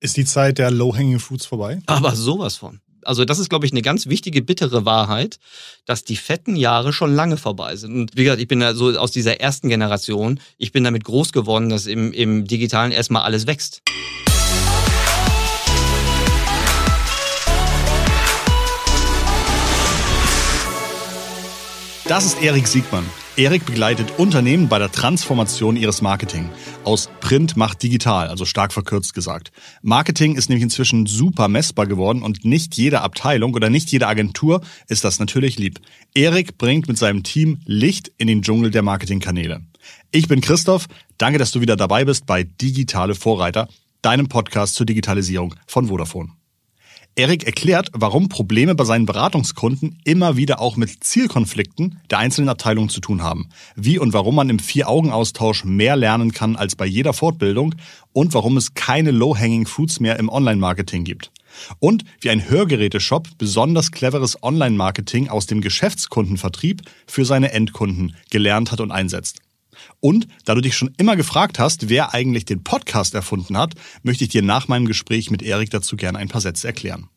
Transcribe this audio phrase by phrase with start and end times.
[0.00, 1.80] Ist die Zeit der Low-Hanging Fruits vorbei?
[1.86, 2.80] Aber sowas von.
[3.02, 5.38] Also das ist, glaube ich, eine ganz wichtige, bittere Wahrheit,
[5.86, 7.94] dass die fetten Jahre schon lange vorbei sind.
[7.94, 11.32] Und wie gesagt, ich bin da so aus dieser ersten Generation, ich bin damit groß
[11.32, 13.82] geworden, dass im, im Digitalen erstmal alles wächst.
[22.08, 23.04] Das ist Erik Siegmann.
[23.36, 26.48] Erik begleitet Unternehmen bei der Transformation ihres Marketing.
[26.82, 29.52] Aus Print macht digital, also stark verkürzt gesagt.
[29.82, 34.62] Marketing ist nämlich inzwischen super messbar geworden und nicht jede Abteilung oder nicht jede Agentur
[34.88, 35.80] ist das natürlich lieb.
[36.14, 39.60] Erik bringt mit seinem Team Licht in den Dschungel der Marketingkanäle.
[40.10, 40.86] Ich bin Christoph.
[41.18, 43.68] Danke, dass du wieder dabei bist bei Digitale Vorreiter,
[44.00, 46.37] deinem Podcast zur Digitalisierung von Vodafone.
[47.18, 52.90] Erik erklärt, warum Probleme bei seinen Beratungskunden immer wieder auch mit Zielkonflikten der einzelnen Abteilungen
[52.90, 53.48] zu tun haben.
[53.74, 57.74] Wie und warum man im Vier-Augen-Austausch mehr lernen kann als bei jeder Fortbildung
[58.12, 61.32] und warum es keine Low-Hanging Fruits mehr im Online-Marketing gibt.
[61.80, 68.80] Und wie ein Hörgeräteshop besonders cleveres Online-Marketing aus dem Geschäftskundenvertrieb für seine Endkunden gelernt hat
[68.80, 69.40] und einsetzt.
[70.00, 74.24] Und da du dich schon immer gefragt hast, wer eigentlich den Podcast erfunden hat, möchte
[74.24, 77.08] ich dir nach meinem Gespräch mit Erik dazu gerne ein paar Sätze erklären.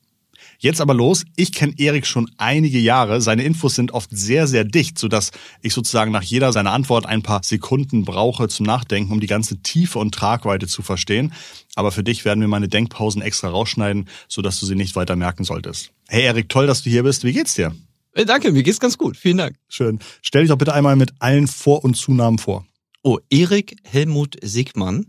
[0.58, 1.26] Jetzt aber los.
[1.36, 3.20] Ich kenne Erik schon einige Jahre.
[3.20, 5.32] Seine Infos sind oft sehr, sehr dicht, sodass
[5.64, 9.64] ich sozusagen nach jeder seiner Antwort ein paar Sekunden brauche zum Nachdenken, um die ganze
[9.64, 11.34] Tiefe und Tragweite zu verstehen.
[11.74, 15.46] Aber für dich werden wir meine Denkpausen extra rausschneiden, sodass du sie nicht weiter merken
[15.46, 15.94] solltest.
[16.08, 17.24] Hey Erik, toll, dass du hier bist.
[17.24, 17.76] Wie geht's dir?
[18.14, 19.18] Äh, danke, mir geht's ganz gut.
[19.18, 19.56] Vielen Dank.
[19.68, 19.98] Schön.
[20.22, 22.68] Stell dich doch bitte einmal mit allen Vor- und Zunahmen vor.
[23.04, 25.08] Oh, Erik Helmut Sigmann.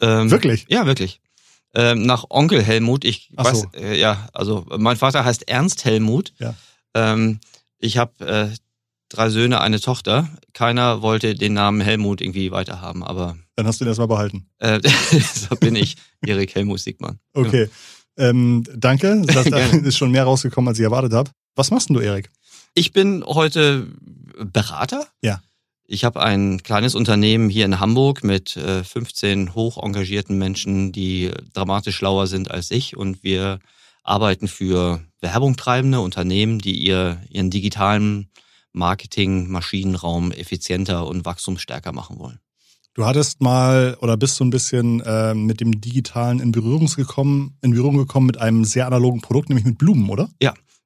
[0.00, 0.66] Ähm, wirklich?
[0.68, 1.20] Ja, wirklich.
[1.74, 3.04] Ähm, nach Onkel Helmut.
[3.04, 3.68] Ich Ach weiß, so.
[3.74, 6.32] äh, ja, also mein Vater heißt Ernst Helmut.
[6.38, 6.54] Ja.
[6.94, 7.40] Ähm,
[7.78, 8.48] ich habe äh,
[9.08, 10.28] drei Söhne, eine Tochter.
[10.52, 14.48] Keiner wollte den Namen Helmut irgendwie weiterhaben, aber Dann hast du ihn erstmal behalten.
[14.58, 14.80] äh,
[15.34, 17.18] so bin ich, Erik Helmut Sigmann.
[17.34, 17.68] Okay.
[18.16, 19.22] Ähm, danke.
[19.26, 21.30] Das ist schon mehr rausgekommen, als ich erwartet habe.
[21.54, 22.30] Was machst denn du, Erik?
[22.74, 23.88] Ich bin heute
[24.38, 25.06] Berater.
[25.22, 25.42] Ja.
[25.90, 31.30] Ich habe ein kleines Unternehmen hier in Hamburg mit äh, 15 hoch engagierten Menschen, die
[31.54, 32.94] dramatisch schlauer sind als ich.
[32.94, 33.58] Und wir
[34.02, 38.28] arbeiten für Werbung treibende Unternehmen, die ihr, ihren digitalen
[38.74, 42.38] Marketing-Maschinenraum effizienter und wachstumsstärker machen wollen.
[42.92, 47.56] Du hattest mal oder bist so ein bisschen äh, mit dem Digitalen in Berührung gekommen,
[47.62, 50.28] in Berührung gekommen mit einem sehr analogen Produkt, nämlich mit Blumen, oder?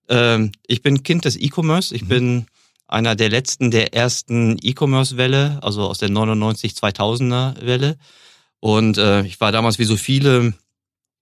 [0.09, 1.93] Ähm, ich bin Kind des E-Commerce.
[1.93, 2.09] Ich Mhm.
[2.09, 2.47] bin
[2.93, 7.97] einer der letzten der ersten E-Commerce-Welle, also aus der 99-2000er-Welle.
[8.61, 10.55] Und äh, ich war damals wie so viele,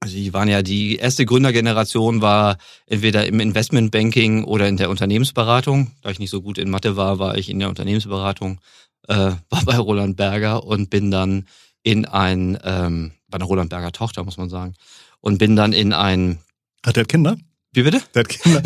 [0.00, 5.92] also die waren ja die erste Gründergeneration war entweder im Investmentbanking oder in der Unternehmensberatung.
[6.02, 8.60] Da ich nicht so gut in Mathe war, war ich in der Unternehmensberatung,
[9.08, 9.14] äh,
[9.50, 11.46] war bei Roland Berger und bin dann
[11.82, 14.74] in ein, ähm, bei einer Roland Berger Tochter, muss man sagen,
[15.20, 16.40] und bin dann in ein,
[16.84, 17.36] Hat der Kinder?
[17.72, 18.02] Wie bitte?
[18.14, 18.62] Der hat Kinder.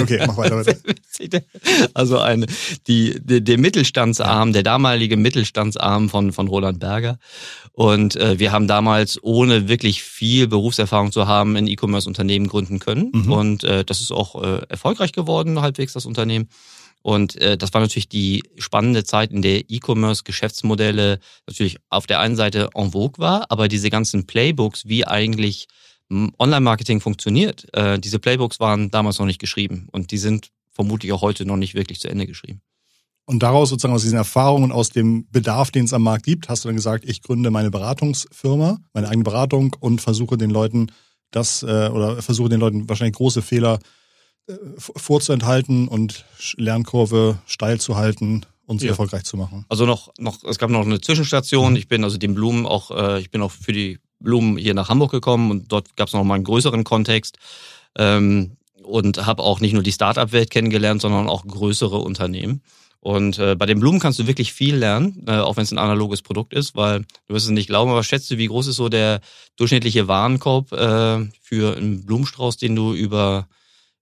[0.00, 0.56] Okay, mach weiter.
[0.56, 0.76] weiter.
[1.94, 2.46] Also ein,
[2.86, 7.18] die, die, der Mittelstandsarm, der damalige Mittelstandsarm von, von Roland Berger.
[7.72, 13.10] Und äh, wir haben damals, ohne wirklich viel Berufserfahrung zu haben, ein E-Commerce-Unternehmen gründen können.
[13.12, 13.32] Mhm.
[13.32, 16.48] Und äh, das ist auch äh, erfolgreich geworden, halbwegs das Unternehmen.
[17.02, 22.36] Und äh, das war natürlich die spannende Zeit, in der E-Commerce-Geschäftsmodelle natürlich auf der einen
[22.36, 25.68] Seite en vogue war, aber diese ganzen Playbooks, wie eigentlich
[26.10, 31.22] Online-Marketing funktioniert, äh, diese Playbooks waren damals noch nicht geschrieben und die sind vermutlich auch
[31.22, 32.60] heute noch nicht wirklich zu Ende geschrieben.
[33.26, 36.64] Und daraus sozusagen aus diesen Erfahrungen, aus dem Bedarf, den es am Markt gibt, hast
[36.64, 40.90] du dann gesagt, ich gründe meine Beratungsfirma, meine eigene Beratung und versuche den Leuten
[41.30, 43.80] das äh, oder versuche den Leuten wahrscheinlich große Fehler
[44.46, 46.24] äh, vorzuenthalten und
[46.56, 48.92] Lernkurve steil zu halten und sie Ja.
[48.92, 49.66] erfolgreich zu machen.
[49.68, 51.76] Also noch, noch, es gab noch eine Zwischenstation.
[51.76, 54.88] Ich bin also den Blumen auch, äh, ich bin auch für die Blumen hier nach
[54.88, 57.38] Hamburg gekommen und dort gab es noch mal einen größeren Kontext.
[57.96, 58.58] Ähm,
[58.88, 62.62] und habe auch nicht nur die Start-up-Welt kennengelernt, sondern auch größere Unternehmen.
[63.00, 65.78] Und äh, bei den Blumen kannst du wirklich viel lernen, äh, auch wenn es ein
[65.78, 68.76] analoges Produkt ist, weil du wirst es nicht glauben, aber schätzt du, wie groß ist
[68.76, 69.20] so der
[69.56, 73.46] durchschnittliche Warenkorb äh, für einen Blumenstrauß, den du über,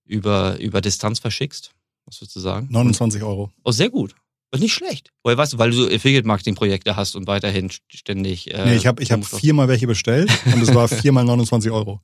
[0.05, 1.71] über, über Distanz verschickst?
[2.05, 2.67] Was würdest du sagen?
[2.71, 3.51] 29 Euro.
[3.63, 4.15] Oh, sehr gut.
[4.57, 5.11] Das ist nicht schlecht.
[5.23, 8.53] Weil, weißt du, weil du so Affiliate-Marketing-Projekte hast und weiterhin ständig.
[8.53, 12.01] Äh, Nee, ich habe ich hab viermal welche bestellt und es war viermal 29 Euro.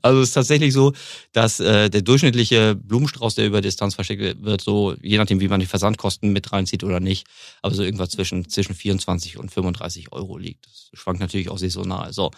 [0.00, 0.92] Also es ist tatsächlich so,
[1.32, 5.60] dass äh, der durchschnittliche Blumenstrauß, der über Distanz verschickt wird, so, je nachdem, wie man
[5.60, 7.26] die Versandkosten mit reinzieht oder nicht,
[7.62, 10.66] aber so irgendwas zwischen, zwischen 24 und 35 Euro liegt.
[10.66, 12.12] Das schwankt natürlich auch saisonal.
[12.12, 12.30] So.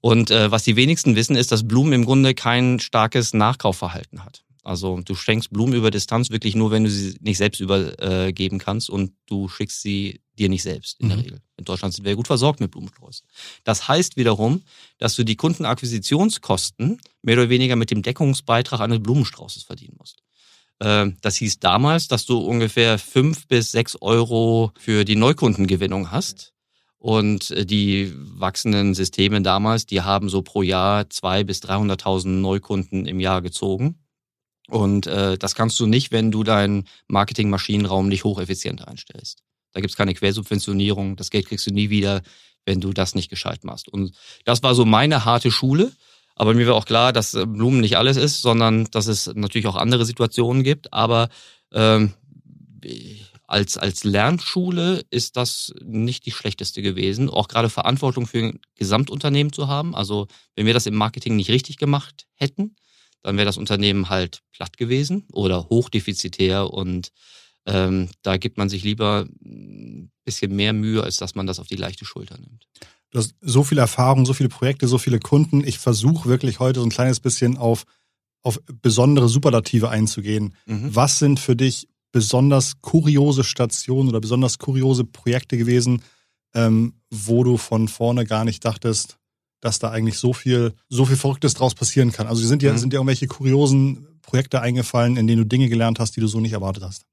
[0.00, 4.42] Und äh, was die wenigsten wissen, ist, dass Blumen im Grunde kein starkes Nachkaufverhalten hat.
[4.62, 8.90] Also du schenkst Blumen über Distanz wirklich nur, wenn du sie nicht selbst übergeben kannst
[8.90, 11.22] und du schickst sie dir nicht selbst in der mhm.
[11.22, 11.40] Regel.
[11.56, 13.26] In Deutschland sind wir gut versorgt mit Blumensträußen.
[13.64, 14.62] Das heißt wiederum,
[14.98, 20.22] dass du die Kundenakquisitionskosten mehr oder weniger mit dem Deckungsbeitrag eines Blumenstraußes verdienen musst.
[20.80, 26.52] Ähm, das hieß damals, dass du ungefähr fünf bis sechs Euro für die Neukundengewinnung hast.
[26.98, 33.06] Und äh, die wachsenden Systeme damals, die haben so pro Jahr zwei bis 300.000 Neukunden
[33.06, 33.96] im Jahr gezogen.
[34.70, 39.42] Und äh, das kannst du nicht, wenn du deinen Marketingmaschinenraum nicht hocheffizient einstellst.
[39.72, 42.22] Da gibt's keine Quersubventionierung, das Geld kriegst du nie wieder,
[42.64, 43.88] wenn du das nicht gescheit machst.
[43.88, 44.14] Und
[44.44, 45.92] das war so meine harte Schule.
[46.36, 49.66] Aber mir war auch klar, dass äh, Blumen nicht alles ist, sondern dass es natürlich
[49.66, 50.92] auch andere Situationen gibt.
[50.92, 51.28] Aber
[51.72, 52.14] ähm,
[53.46, 57.28] als, als Lernschule ist das nicht die schlechteste gewesen.
[57.28, 59.94] Auch gerade Verantwortung für ein Gesamtunternehmen zu haben.
[59.94, 62.76] Also wenn wir das im Marketing nicht richtig gemacht hätten,
[63.22, 67.12] dann wäre das Unternehmen halt platt gewesen oder hochdefizitär und
[67.66, 71.66] ähm, da gibt man sich lieber ein bisschen mehr Mühe, als dass man das auf
[71.66, 72.66] die leichte Schulter nimmt.
[73.10, 75.64] Du hast so viel Erfahrung, so viele Projekte, so viele Kunden.
[75.66, 77.84] Ich versuche wirklich heute so ein kleines bisschen auf,
[78.42, 80.54] auf besondere Superlative einzugehen.
[80.66, 80.94] Mhm.
[80.94, 86.02] Was sind für dich besonders kuriose Stationen oder besonders kuriose Projekte gewesen,
[86.54, 89.18] ähm, wo du von vorne gar nicht dachtest,
[89.60, 92.26] dass da eigentlich so viel, so viel Verrücktes draus passieren kann.
[92.26, 92.78] Also sind dir, mhm.
[92.78, 96.40] sind dir irgendwelche kuriosen Projekte eingefallen, in denen du Dinge gelernt hast, die du so
[96.40, 97.04] nicht erwartet hast?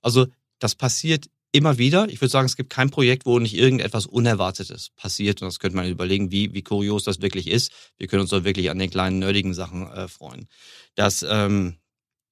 [0.00, 0.26] Also
[0.58, 2.08] das passiert immer wieder.
[2.08, 5.42] Ich würde sagen, es gibt kein Projekt, wo nicht irgendetwas Unerwartetes passiert.
[5.42, 7.70] Und das könnte man überlegen, wie, wie kurios das wirklich ist.
[7.98, 10.48] Wir können uns doch wirklich an den kleinen nerdigen Sachen äh, freuen.
[10.94, 11.76] Das, ähm,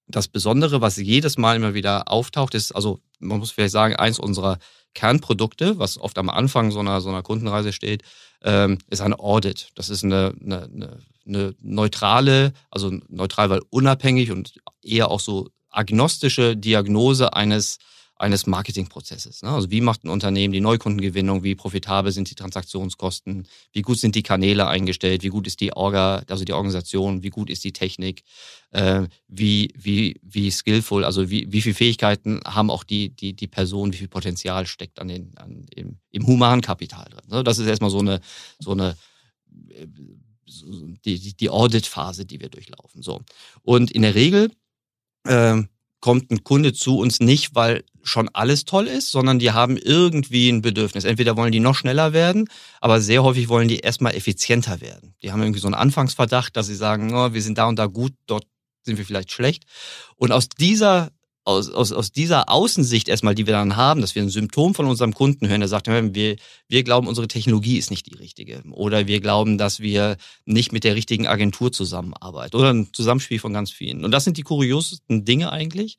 [0.07, 4.19] das Besondere, was jedes Mal immer wieder auftaucht, ist, also man muss vielleicht sagen, eins
[4.19, 4.59] unserer
[4.95, 8.03] Kernprodukte, was oft am Anfang so einer, so einer Kundenreise steht,
[8.43, 9.69] ähm, ist ein Audit.
[9.75, 15.49] Das ist eine, eine, eine, eine neutrale, also neutral, weil unabhängig und eher auch so
[15.71, 17.79] agnostische Diagnose eines
[18.21, 19.43] eines Marketingprozesses.
[19.43, 19.49] Ne?
[19.49, 24.15] Also wie macht ein Unternehmen die Neukundengewinnung, wie profitabel sind die Transaktionskosten, wie gut sind
[24.15, 27.73] die Kanäle eingestellt, wie gut ist die Orga, also die Organisation, wie gut ist die
[27.73, 28.23] Technik,
[28.73, 33.49] äh, wie, wie, wie skillful, also wie, wie viele Fähigkeiten haben auch die, die, die
[33.49, 37.25] Person, wie viel Potenzial steckt an den, an, im, im Humankapital drin.
[37.31, 37.43] Ne?
[37.43, 38.21] Das ist erstmal so eine,
[38.59, 38.97] so eine
[39.71, 39.87] äh,
[41.05, 43.03] die, die Audit-Phase, die wir durchlaufen.
[43.03, 43.23] So.
[43.63, 44.53] Und in der Regel
[45.25, 45.63] äh,
[46.01, 50.49] kommt ein Kunde zu uns nicht, weil schon alles toll ist, sondern die haben irgendwie
[50.49, 51.05] ein Bedürfnis.
[51.05, 52.49] Entweder wollen die noch schneller werden,
[52.81, 55.15] aber sehr häufig wollen die erstmal effizienter werden.
[55.23, 57.87] Die haben irgendwie so einen Anfangsverdacht, dass sie sagen, oh, wir sind da und da
[57.87, 58.47] gut, dort
[58.83, 59.65] sind wir vielleicht schlecht.
[60.17, 61.11] Und aus dieser
[61.45, 64.87] aus, aus, aus dieser Außensicht erstmal, die wir dann haben, dass wir ein Symptom von
[64.87, 66.37] unserem Kunden hören, der sagt, wir,
[66.69, 68.63] wir glauben, unsere Technologie ist nicht die richtige.
[68.71, 72.57] Oder wir glauben, dass wir nicht mit der richtigen Agentur zusammenarbeiten.
[72.57, 74.05] Oder ein Zusammenspiel von ganz vielen.
[74.05, 75.97] Und das sind die kuriosesten Dinge eigentlich.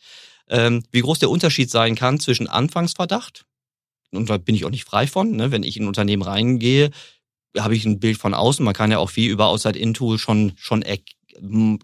[0.47, 3.45] Ähm, wie groß der Unterschied sein kann zwischen Anfangsverdacht,
[4.11, 5.51] und da bin ich auch nicht frei von, ne?
[5.51, 6.91] wenn ich in ein Unternehmen reingehe,
[7.57, 8.63] habe ich ein Bild von außen.
[8.63, 10.83] Man kann ja auch viel über Outside-In-Tool schon, schon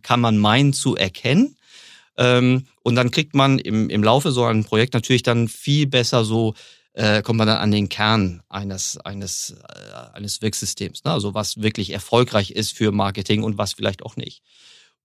[0.01, 1.56] kann man meinen zu erkennen.
[2.17, 6.23] Ähm, und dann kriegt man im, im Laufe so ein Projekt natürlich dann viel besser
[6.23, 6.53] so,
[6.93, 11.03] äh, kommt man dann an den Kern eines, eines, äh, eines Wirksystems.
[11.03, 11.11] Ne?
[11.11, 14.41] Also was wirklich erfolgreich ist für Marketing und was vielleicht auch nicht.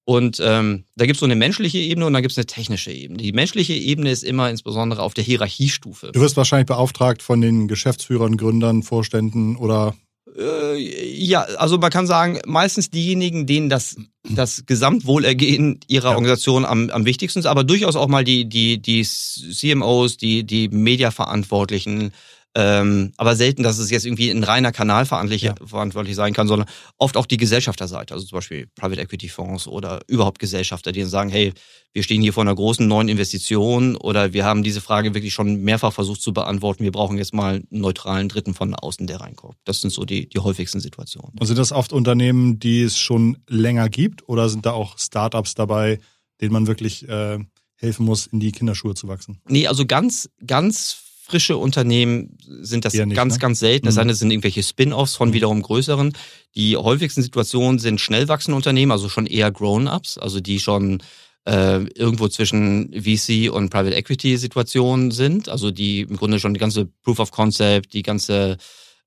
[0.05, 2.91] Und ähm, da gibt es so eine menschliche Ebene und dann gibt es eine technische
[2.91, 3.23] Ebene.
[3.23, 6.11] Die menschliche Ebene ist immer insbesondere auf der Hierarchiestufe.
[6.13, 9.95] Du wirst wahrscheinlich beauftragt von den Geschäftsführern, Gründern, Vorständen oder
[10.37, 13.97] äh, ja, also man kann sagen, meistens diejenigen, denen das,
[14.35, 16.15] das Gesamtwohlergehen ihrer ja.
[16.17, 20.69] Organisation am, am wichtigsten ist, aber durchaus auch mal die, die, die CMOs, die, die
[20.69, 22.13] Mediaverantwortlichen,
[22.55, 25.55] ähm, aber selten, dass es jetzt irgendwie ein reiner Kanal verantwortlich, ja.
[25.65, 26.69] verantwortlich sein kann, sondern
[26.99, 31.09] oft auch die Gesellschafterseite, also zum Beispiel Private Equity Fonds oder überhaupt Gesellschafter, die dann
[31.09, 31.55] sagen, hey,
[31.95, 35.63] wir stehen hier vor einer großen neuen Investition oder wir haben diese Frage wirklich schon
[35.63, 36.85] mehrfach versucht zu beantworten.
[36.85, 39.57] Wir brauchen jetzt mal einen neutralen Dritten von außen, der reinkommt.
[39.65, 41.33] Das sind so die, die häufigsten Situationen.
[41.39, 45.55] Und sind das oft Unternehmen, die es schon länger gibt oder sind da auch Startups
[45.55, 46.01] dabei,
[46.41, 47.39] denen man wirklich äh,
[47.77, 49.41] helfen muss, in die Kinderschuhe zu wachsen?
[49.49, 53.41] Nee, also ganz, ganz frische Unternehmen sind das nicht, ganz, ne?
[53.41, 53.87] ganz selten.
[53.87, 54.13] Das mhm.
[54.13, 55.35] sind irgendwelche Spin-offs von mhm.
[55.35, 56.13] wiederum größeren.
[56.55, 61.03] Die häufigsten Situationen sind schnell wachsende Unternehmen, also schon eher Grown-ups, also die schon
[61.45, 66.61] äh, irgendwo zwischen VC und Private Equity Situationen sind, also die im Grunde schon die
[66.61, 68.57] ganze Proof of Concept, die ganze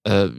[0.04, 0.30] äh,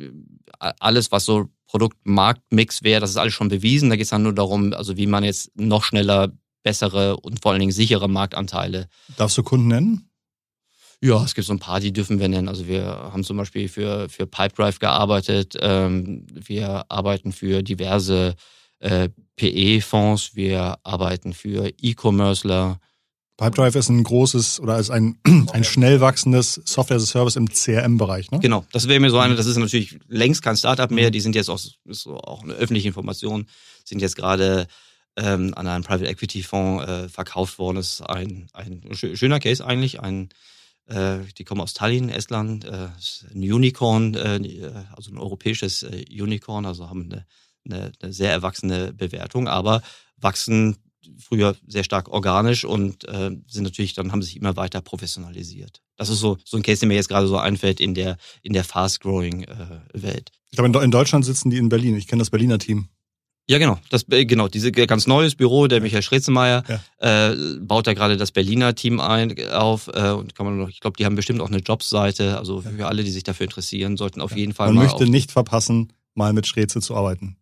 [0.59, 3.91] alles, was so Produkt-Markt-Mix wäre, das ist alles schon bewiesen.
[3.91, 7.53] Da geht es dann nur darum, also wie man jetzt noch schneller bessere und vor
[7.53, 8.89] allen Dingen sichere Marktanteile.
[9.17, 10.09] Darfst du Kunden nennen?
[11.01, 12.49] Ja, es gibt so ein paar, die dürfen wir nennen.
[12.49, 15.57] Also wir haben zum Beispiel für, für Pipedrive gearbeitet.
[15.61, 18.35] Ähm, wir arbeiten für diverse
[18.79, 22.79] äh, PE-Fonds, wir arbeiten für E-Commercer.
[23.37, 25.19] Pipedrive ist ein großes oder ist ein,
[25.53, 28.41] ein schnell wachsendes Software as a Service im CRM-Bereich, ne?
[28.41, 31.35] Genau, das wäre mir so eine, das ist natürlich längst kein Startup mehr, die sind
[31.35, 33.47] jetzt auch, ist auch eine öffentliche Information,
[33.85, 34.67] sind jetzt gerade
[35.17, 37.77] ähm, an einen Private Equity Fonds äh, verkauft worden.
[37.77, 40.31] Das ist ein, ein schöner Case eigentlich, ein
[40.89, 42.89] die kommen aus Tallinn, Estland, äh,
[43.35, 47.27] ein Unicorn, äh, also ein europäisches äh, Unicorn, also haben eine,
[47.65, 49.83] eine, eine sehr erwachsene Bewertung, aber
[50.17, 50.77] wachsen
[51.19, 55.83] früher sehr stark organisch und äh, sind natürlich dann haben sich immer weiter professionalisiert.
[55.97, 58.53] Das ist so so ein Case, der mir jetzt gerade so einfällt in der in
[58.53, 60.33] der fast growing äh, Welt.
[60.51, 61.97] Ich glaube in Deutschland sitzen die in Berlin.
[61.97, 62.89] Ich kenne das Berliner Team.
[63.49, 63.79] Ja, genau.
[63.91, 66.65] Das, äh, genau, diese ganz neues Büro, der Michael Schrezemeyer,
[67.01, 67.31] ja.
[67.31, 69.89] äh, baut da gerade das Berliner Team ein, auf.
[69.89, 72.39] Äh, und kann man noch, ich glaube, die haben bestimmt auch eine Jobseite.
[72.39, 74.39] Also für alle, die sich dafür interessieren, sollten auf ja.
[74.39, 74.87] jeden Fall man mal.
[74.87, 77.37] Man möchte nicht verpassen, mal mit Schreze zu arbeiten.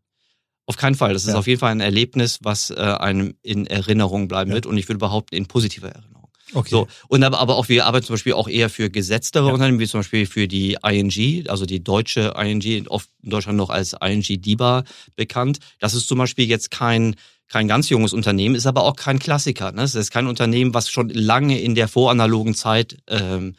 [0.66, 1.12] Auf keinen Fall.
[1.12, 4.66] Das ist auf jeden Fall ein Erlebnis, was äh, einem in Erinnerung bleiben wird.
[4.66, 6.23] Und ich würde behaupten, in positiver Erinnerung.
[6.54, 6.70] Okay.
[6.70, 9.52] So, und aber, aber auch wir arbeiten zum Beispiel auch eher für gesetztere ja.
[9.52, 13.70] Unternehmen, wie zum Beispiel für die ING, also die deutsche ING, oft in Deutschland noch
[13.70, 14.84] als ING DIBA
[15.16, 15.58] bekannt.
[15.80, 19.70] Das ist zum Beispiel jetzt kein kein ganz junges Unternehmen, ist aber auch kein Klassiker.
[19.70, 19.82] Ne?
[19.82, 23.54] Es ist kein Unternehmen, was schon lange in der voranalogen Zeit ähm,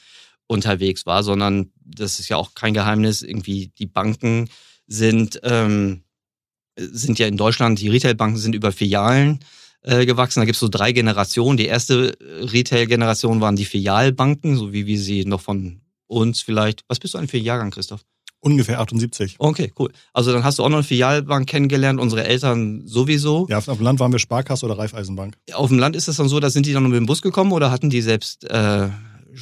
[0.47, 3.21] unterwegs war, sondern das ist ja auch kein Geheimnis.
[3.21, 4.49] Irgendwie die Banken
[4.87, 6.03] sind ähm,
[6.77, 9.39] sind ja in Deutschland, die Retailbanken sind über Filialen
[9.85, 10.39] äh, gewachsen.
[10.39, 11.57] Da gibt es so drei Generationen.
[11.57, 16.83] Die erste äh, Retail-Generation waren die Filialbanken, so wie wir sie noch von uns vielleicht.
[16.87, 18.01] Was bist du ein für Jahrgang, Christoph?
[18.39, 19.35] Ungefähr 78.
[19.39, 19.91] Okay, cool.
[20.13, 23.47] Also dann hast du auch noch eine Filialbank kennengelernt, unsere Eltern sowieso.
[23.49, 25.35] Ja, auf dem Land waren wir Sparkasse oder Raiffeisenbank.
[25.53, 27.51] Auf dem Land ist das dann so, da sind die dann mit dem Bus gekommen
[27.51, 28.89] oder hatten die selbst äh,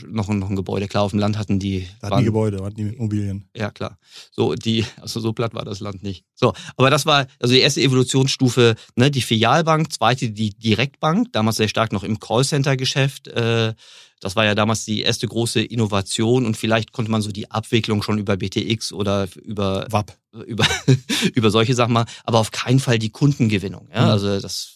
[0.08, 0.88] noch, noch ein Gebäude.
[0.88, 1.88] Klar, auf dem Land hatten die.
[2.02, 3.50] Da hatten die Gebäude, hatten die Immobilien.
[3.56, 3.98] Ja, klar.
[4.32, 6.26] So, die, also so platt war das Land nicht.
[6.36, 11.58] So, aber das war also die erste Evolutionsstufe, ne, die Filialbank, zweite die Direktbank, damals
[11.58, 13.28] sehr stark noch im Callcenter-Geschäft.
[13.28, 13.74] Äh,
[14.20, 18.02] das war ja damals die erste große Innovation und vielleicht konnte man so die Abwicklung
[18.02, 20.18] schon über BTX oder über WAP.
[20.48, 20.66] über
[21.36, 23.88] über solche Sachen machen, aber auf keinen Fall die Kundengewinnung.
[23.94, 24.06] Ja?
[24.06, 24.10] Mhm.
[24.10, 24.73] Also das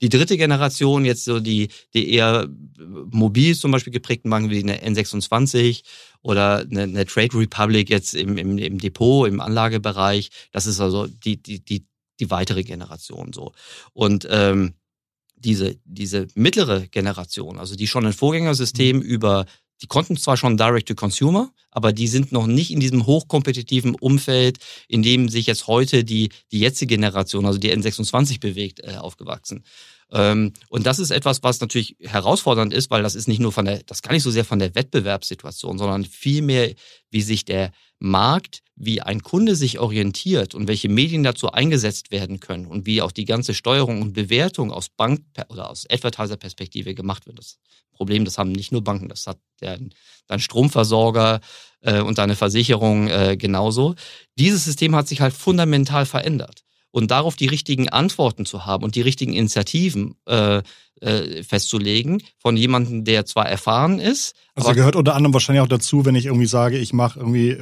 [0.00, 4.82] die dritte Generation, jetzt so die, die eher mobil zum Beispiel geprägten Banken wie eine
[4.84, 5.82] N26
[6.22, 11.06] oder eine, eine Trade Republic jetzt im, im, im Depot, im Anlagebereich, das ist also
[11.06, 11.86] die, die, die,
[12.20, 13.52] die weitere Generation so.
[13.92, 14.74] Und ähm,
[15.36, 19.02] diese, diese mittlere Generation, also die schon ein Vorgängersystem mhm.
[19.02, 19.46] über
[19.82, 25.02] die konnten zwar schon Direct-to-Consumer, aber die sind noch nicht in diesem hochkompetitiven Umfeld, in
[25.02, 29.64] dem sich jetzt heute die, die jetzige Generation, also die N26 bewegt, äh, aufgewachsen.
[30.14, 33.64] Ähm, und das ist etwas, was natürlich herausfordernd ist, weil das ist nicht nur von
[33.64, 36.72] der, das gar nicht so sehr von der Wettbewerbssituation, sondern vielmehr,
[37.10, 42.38] wie sich der Markt, wie ein Kunde sich orientiert und welche Medien dazu eingesetzt werden
[42.38, 47.26] können und wie auch die ganze Steuerung und Bewertung aus Bank- oder aus Advertiser-Perspektive gemacht
[47.26, 47.38] wird.
[47.38, 47.58] Das
[47.92, 49.80] Problem, das haben nicht nur Banken, das hat der,
[50.28, 51.40] dein Stromversorger
[51.80, 53.94] äh, und deine Versicherung äh, genauso.
[54.38, 56.63] Dieses System hat sich halt fundamental verändert
[56.94, 60.62] und darauf die richtigen Antworten zu haben und die richtigen Initiativen äh,
[61.00, 64.36] äh, festzulegen von jemandem, der zwar erfahren ist.
[64.54, 67.58] Also gehört unter anderem wahrscheinlich auch dazu, wenn ich irgendwie sage, ich mache irgendwie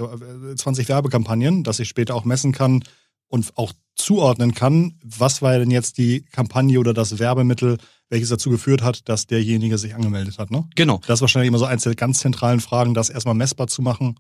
[0.54, 2.84] 20 äh, Werbekampagnen, dass ich später auch messen kann
[3.26, 7.78] und auch zuordnen kann, was war denn jetzt die Kampagne oder das Werbemittel,
[8.10, 10.50] welches dazu geführt hat, dass derjenige sich angemeldet hat.
[10.50, 10.68] Ne?
[10.74, 11.00] Genau.
[11.06, 14.16] Das ist wahrscheinlich immer so eins der ganz zentralen Fragen, das erstmal messbar zu machen.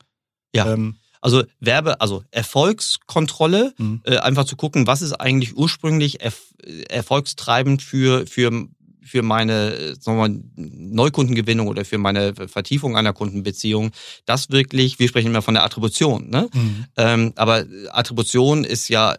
[0.54, 0.72] Ja.
[0.72, 4.02] Ähm, also Werbe, also Erfolgskontrolle, mhm.
[4.04, 6.42] äh, einfach zu gucken, was ist eigentlich ursprünglich erf
[6.88, 8.68] erfolgstreibend für, für,
[9.02, 13.90] für meine sagen wir mal, Neukundengewinnung oder für meine Vertiefung einer Kundenbeziehung.
[14.26, 16.30] Das wirklich, wir sprechen immer von der Attribution.
[16.30, 16.48] Ne?
[16.54, 16.84] Mhm.
[16.96, 19.16] Ähm, aber Attribution ist ja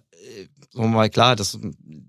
[0.74, 1.60] sagen wir mal klar, das,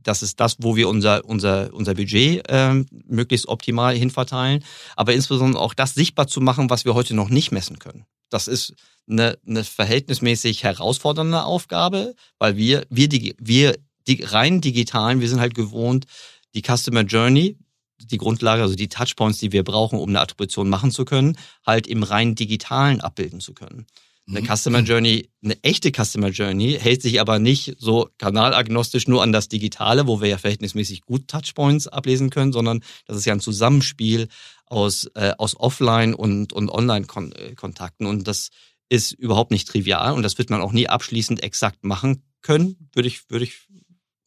[0.02, 4.64] das ist das, wo wir unser, unser, unser Budget ähm, möglichst optimal hinverteilen,
[4.96, 8.06] aber insbesondere auch das sichtbar zu machen, was wir heute noch nicht messen können.
[8.34, 8.74] Das ist
[9.08, 13.76] eine, eine verhältnismäßig herausfordernde Aufgabe, weil wir, wir, die, wir
[14.08, 16.06] die rein digitalen, wir sind halt gewohnt,
[16.52, 17.56] die Customer Journey,
[17.98, 21.86] die Grundlage, also die Touchpoints, die wir brauchen, um eine Attribution machen zu können, halt
[21.86, 23.86] im rein digitalen abbilden zu können.
[24.26, 24.46] Eine mhm.
[24.46, 29.48] Customer Journey, eine echte Customer Journey hält sich aber nicht so kanalagnostisch nur an das
[29.48, 34.26] Digitale, wo wir ja verhältnismäßig gut Touchpoints ablesen können, sondern das ist ja ein Zusammenspiel
[34.66, 38.06] aus, äh, aus Offline- und, und Online-Kontakten.
[38.06, 38.50] Und das
[38.88, 43.08] ist überhaupt nicht trivial und das wird man auch nie abschließend exakt machen können, würde
[43.08, 43.54] ich, würde ich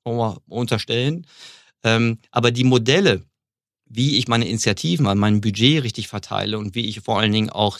[0.04, 1.28] mal unterstellen.
[1.84, 3.24] Ähm, aber die Modelle,
[3.86, 7.50] wie ich meine Initiativen an meinem Budget richtig verteile und wie ich vor allen Dingen
[7.50, 7.80] auch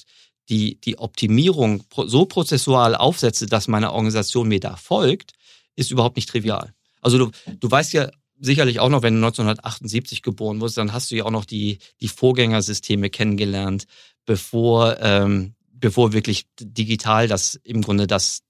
[0.50, 5.34] die, die Optimierung so prozessual aufsetze, dass meine Organisation mir da folgt,
[5.76, 6.74] ist überhaupt nicht trivial.
[7.02, 11.12] Also du, du weißt ja sicherlich auch noch, wenn du 1978 geboren wurdest, dann hast
[11.12, 13.86] du ja auch noch die, die Vorgängersysteme kennengelernt,
[14.26, 18.44] bevor, ähm, bevor wirklich digital das im Grunde das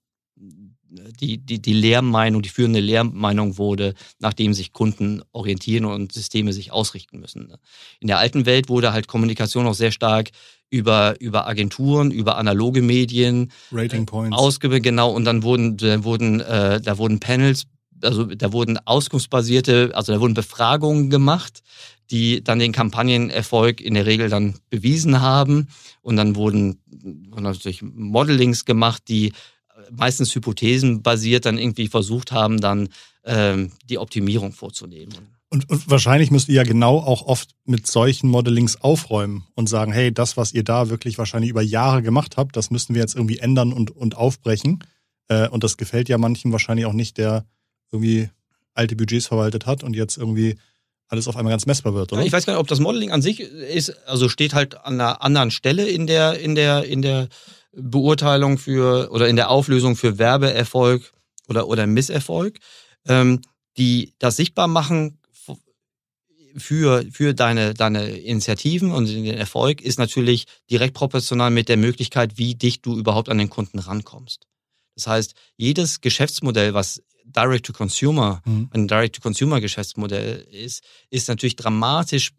[1.20, 6.72] die, die, die Lehrmeinung, die führende Lehrmeinung wurde, nachdem sich Kunden orientieren und Systeme sich
[6.72, 7.53] ausrichten müssen.
[8.00, 10.29] In der alten Welt wurde halt Kommunikation auch sehr stark
[10.70, 13.51] über, über Agenturen, über analoge Medien.
[13.72, 14.38] Rating Points.
[14.38, 17.65] Ausgebe, genau, und dann wurden, da wurden, äh, da wurden Panels,
[18.01, 21.63] also da wurden auskunftsbasierte, also da wurden Befragungen gemacht,
[22.12, 25.68] die dann den Kampagnenerfolg in der Regel dann bewiesen haben.
[26.01, 26.80] Und dann wurden,
[27.30, 29.34] wurden natürlich Modelings gemacht, die
[29.92, 32.89] meistens hypothesenbasiert dann irgendwie versucht haben, dann
[33.25, 35.13] ähm, die Optimierung vorzunehmen.
[35.50, 39.94] Und, und, wahrscheinlich müsst ihr ja genau auch oft mit solchen Modellings aufräumen und sagen,
[39.94, 43.16] hey, das, was ihr da wirklich wahrscheinlich über Jahre gemacht habt, das müssen wir jetzt
[43.16, 44.84] irgendwie ändern und, und aufbrechen.
[45.30, 47.46] Äh, und das gefällt ja manchen wahrscheinlich auch nicht, der
[47.91, 48.29] irgendwie
[48.74, 50.58] alte Budgets verwaltet hat und jetzt irgendwie
[51.10, 52.22] alles auf einmal ganz messbar wird, oder?
[52.22, 54.96] Ja, ich weiß gar nicht, ob das Modeling an sich ist, also steht halt an
[54.96, 57.29] einer anderen Stelle in der, in der, in der
[57.72, 61.13] Beurteilung für oder in der Auflösung für Werbeerfolg
[61.48, 62.60] oder, oder Misserfolg,
[63.08, 63.41] ähm,
[63.77, 65.20] die das sichtbar machen
[66.58, 72.38] für, für deine, deine Initiativen und den Erfolg ist natürlich direkt proportional mit der Möglichkeit,
[72.38, 74.48] wie dicht du überhaupt an den Kunden rankommst.
[74.96, 77.03] Das heißt, jedes Geschäftsmodell, was
[77.36, 78.69] Direct-to-Consumer, mhm.
[78.74, 82.31] ein Direct-to-Consumer-Geschäftsmodell ist, ist natürlich dramatisch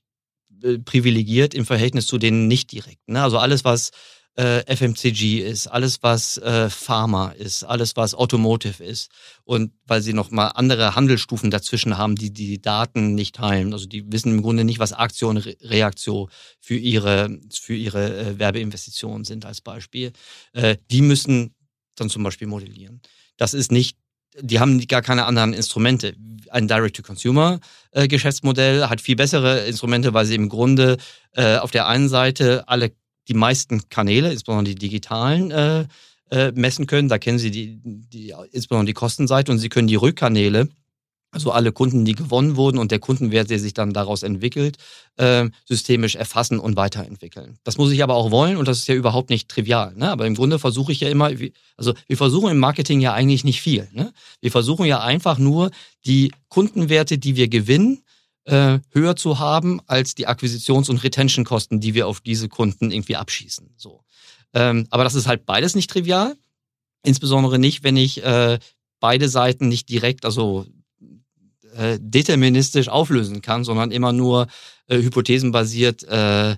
[0.62, 3.12] äh, privilegiert im Verhältnis zu den nicht direkten.
[3.12, 3.22] Ne?
[3.22, 3.90] Also alles, was
[4.38, 9.10] äh, FMCG ist, alles was äh, Pharma ist, alles was Automotive ist
[9.42, 13.72] und weil sie noch mal andere Handelsstufen dazwischen haben, die die Daten nicht teilen.
[13.72, 16.30] Also die wissen im Grunde nicht, was Aktion, Reaktion
[16.60, 20.12] für ihre für ihre äh, Werbeinvestitionen sind als Beispiel.
[20.52, 21.54] Äh, die müssen
[21.96, 23.00] dann zum Beispiel modellieren.
[23.38, 23.96] Das ist nicht
[24.40, 26.14] die haben gar keine anderen Instrumente.
[26.50, 30.96] Ein Direct-to-Consumer-Geschäftsmodell äh, hat viel bessere Instrumente, weil sie im Grunde
[31.32, 32.92] äh, auf der einen Seite alle
[33.28, 35.84] die meisten Kanäle, insbesondere die digitalen, äh,
[36.30, 37.08] äh, messen können.
[37.08, 40.68] Da kennen Sie die, die, insbesondere die Kostenseite und Sie können die Rückkanäle,
[41.30, 44.76] also alle Kunden, die gewonnen wurden und der Kundenwert, der sich dann daraus entwickelt,
[45.16, 47.58] äh, systemisch erfassen und weiterentwickeln.
[47.64, 49.94] Das muss ich aber auch wollen und das ist ja überhaupt nicht trivial.
[49.94, 50.10] Ne?
[50.10, 51.30] Aber im Grunde versuche ich ja immer,
[51.76, 53.88] also wir versuchen im Marketing ja eigentlich nicht viel.
[53.92, 54.12] Ne?
[54.40, 55.70] Wir versuchen ja einfach nur
[56.06, 58.02] die Kundenwerte, die wir gewinnen,
[58.44, 63.16] äh, höher zu haben als die Akquisitions- und Retention-Kosten, die wir auf diese Kunden irgendwie
[63.16, 63.74] abschießen.
[63.76, 64.02] So.
[64.54, 66.36] Ähm, aber das ist halt beides nicht trivial.
[67.04, 68.58] Insbesondere nicht, wenn ich äh,
[69.00, 70.66] beide Seiten nicht direkt, also
[71.78, 74.48] äh, deterministisch auflösen kann, sondern immer nur
[74.88, 76.56] äh, hypothesenbasiert äh,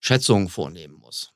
[0.00, 1.30] Schätzungen vornehmen muss.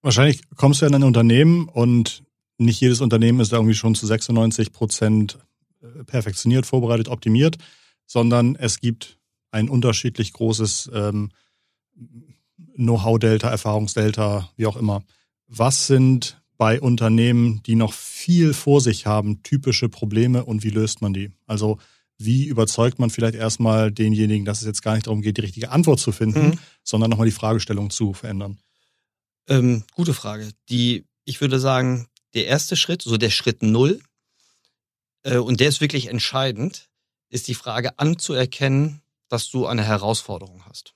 [0.00, 2.22] Wahrscheinlich kommst du in ein Unternehmen und
[2.58, 5.38] nicht jedes Unternehmen ist da irgendwie schon zu 96 Prozent
[5.82, 7.56] äh, perfektioniert, vorbereitet, optimiert,
[8.06, 9.18] sondern es gibt
[9.50, 11.30] ein unterschiedlich großes ähm,
[12.76, 15.02] Know-how-Delta, Erfahrungsdelta, wie auch immer.
[15.48, 21.02] Was sind bei Unternehmen, die noch viel vor sich haben, typische Probleme und wie löst
[21.02, 21.32] man die?
[21.46, 21.78] Also
[22.18, 25.70] wie überzeugt man vielleicht erstmal denjenigen, dass es jetzt gar nicht darum geht, die richtige
[25.70, 26.58] Antwort zu finden, mhm.
[26.82, 28.58] sondern nochmal die Fragestellung zu verändern?
[29.48, 30.50] Ähm, gute Frage.
[30.68, 34.00] Die, ich würde sagen, der erste Schritt, so der Schritt Null,
[35.24, 36.88] äh, und der ist wirklich entscheidend,
[37.28, 40.94] ist die Frage anzuerkennen, dass du eine Herausforderung hast.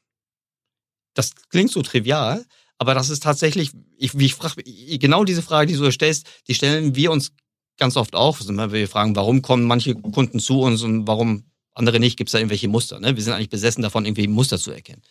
[1.15, 2.45] Das klingt so trivial,
[2.79, 4.63] aber das ist tatsächlich, ich, ich frage,
[4.99, 7.33] genau diese Frage, die du stellst, die stellen wir uns
[7.79, 8.39] ganz oft auch.
[8.41, 12.17] Wir fragen, warum kommen manche Kunden zu uns und warum andere nicht?
[12.17, 13.01] Gibt es da irgendwelche Muster?
[13.01, 13.17] Ne?
[13.17, 15.03] Wir sind eigentlich besessen davon, irgendwie Muster zu erkennen.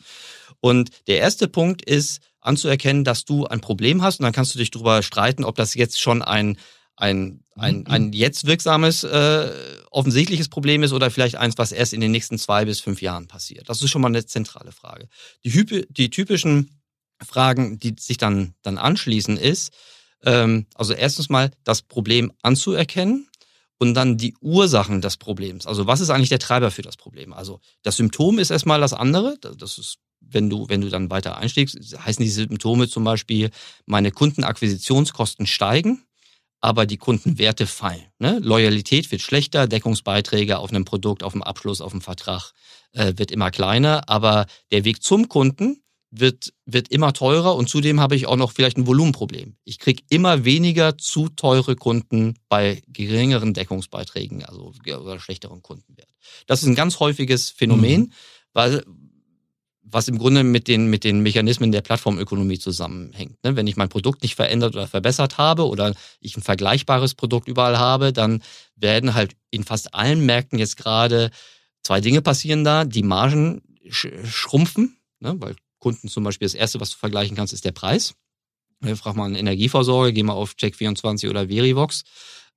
[0.60, 4.60] Und der erste Punkt ist anzuerkennen, dass du ein Problem hast und dann kannst du
[4.60, 6.58] dich darüber streiten, ob das jetzt schon ein
[6.98, 7.88] ein, ein, mhm.
[7.88, 9.52] ein jetzt wirksames, äh,
[9.92, 13.28] offensichtliches Problem ist oder vielleicht eins, was erst in den nächsten zwei bis fünf Jahren
[13.28, 13.70] passiert.
[13.70, 15.08] Das ist schon mal eine zentrale Frage.
[15.44, 16.82] Die, die typischen
[17.22, 19.74] Fragen, die sich dann, dann anschließen, ist,
[20.26, 23.28] ähm, also erstens mal das Problem anzuerkennen
[23.78, 25.68] und dann die Ursachen des Problems.
[25.68, 27.34] Also was ist eigentlich der Treiber für das Problem?
[27.34, 29.38] Also das Symptom ist erstmal das andere.
[29.58, 33.52] Das ist, wenn du, wenn du dann weiter einstiegst, heißen die Symptome zum Beispiel,
[33.86, 36.06] meine Kundenakquisitionskosten steigen
[36.66, 38.02] aber die Kundenwerte fallen.
[38.18, 38.40] Ne?
[38.42, 42.54] Loyalität wird schlechter, Deckungsbeiträge auf einem Produkt, auf dem Abschluss, auf dem Vertrag
[42.94, 48.00] äh, wird immer kleiner, aber der Weg zum Kunden wird, wird immer teurer und zudem
[48.00, 49.58] habe ich auch noch vielleicht ein Volumenproblem.
[49.64, 56.10] Ich kriege immer weniger zu teure Kunden bei geringeren Deckungsbeiträgen, also oder schlechteren Kundenwert.
[56.48, 58.12] Das ist ein ganz häufiges Phänomen, mhm.
[58.54, 58.84] weil
[59.88, 63.42] was im Grunde mit den, mit den Mechanismen der Plattformökonomie zusammenhängt.
[63.44, 63.56] Ne?
[63.56, 67.78] Wenn ich mein Produkt nicht verändert oder verbessert habe oder ich ein vergleichbares Produkt überall
[67.78, 68.42] habe, dann
[68.76, 71.30] werden halt in fast allen Märkten jetzt gerade
[71.84, 72.84] zwei Dinge passieren da.
[72.84, 75.36] Die Margen sch schrumpfen, ne?
[75.40, 78.16] weil Kunden zum Beispiel das Erste, was du vergleichen kannst, ist der Preis.
[78.96, 82.02] Frag mal einen Energieversorger, geh mal auf Check24 oder Verivox.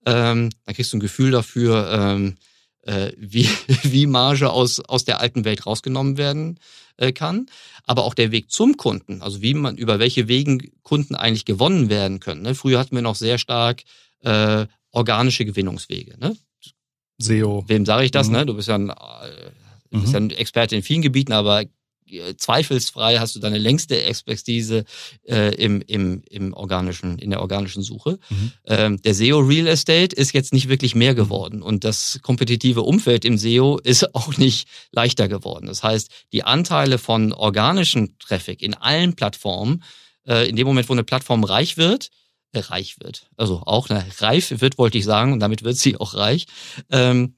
[0.06, 2.38] Ähm, dann kriegst du ein Gefühl dafür, ähm,
[2.84, 3.46] äh, wie,
[3.82, 6.58] wie Marge aus, aus der alten Welt rausgenommen werden
[6.96, 7.50] äh, kann.
[7.84, 11.90] Aber auch der Weg zum Kunden, also wie man, über welche Wegen Kunden eigentlich gewonnen
[11.90, 12.40] werden können.
[12.40, 12.54] Ne?
[12.54, 13.82] Früher hatten wir noch sehr stark
[14.20, 16.16] äh, organische Gewinnungswege.
[16.18, 16.34] Ne?
[17.18, 17.62] SEO.
[17.66, 18.28] Wem sage ich das?
[18.28, 18.32] Mhm.
[18.32, 18.46] Ne?
[18.46, 19.50] Du bist ja ein, äh,
[19.90, 21.68] du bist ja ein Experte in vielen Gebieten, aber äh,
[22.36, 24.84] zweifelsfrei hast du deine längste Expertise
[25.24, 28.18] äh, im, im, im organischen, in der organischen Suche.
[28.28, 28.52] Mhm.
[28.66, 33.24] Ähm, der SEO Real Estate ist jetzt nicht wirklich mehr geworden und das kompetitive Umfeld
[33.24, 35.66] im SEO ist auch nicht leichter geworden.
[35.66, 39.82] Das heißt, die Anteile von organischen Traffic in allen Plattformen,
[40.26, 42.10] äh, in dem Moment, wo eine Plattform reich wird,
[42.52, 45.96] äh, reich wird, also auch eine reif wird, wollte ich sagen, und damit wird sie
[45.96, 46.46] auch reich,
[46.90, 47.37] ähm,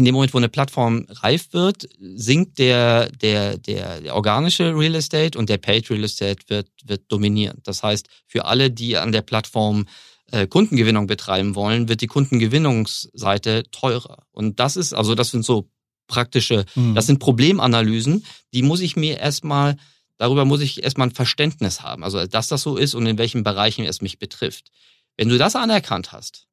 [0.00, 4.94] in dem Moment, wo eine Plattform reif wird, sinkt der, der, der, der organische Real
[4.94, 7.58] Estate und der Paid Real Estate wird, wird dominieren.
[7.64, 9.86] Das heißt, für alle, die an der Plattform
[10.32, 14.24] äh, Kundengewinnung betreiben wollen, wird die Kundengewinnungsseite teurer.
[14.32, 15.68] Und das ist, also das sind so
[16.06, 16.94] praktische, mhm.
[16.94, 19.76] das sind Problemanalysen, die muss ich mir erstmal,
[20.16, 22.04] darüber muss ich erstmal ein Verständnis haben.
[22.04, 24.70] Also, dass das so ist und in welchen Bereichen es mich betrifft.
[25.18, 26.46] Wenn du das anerkannt hast,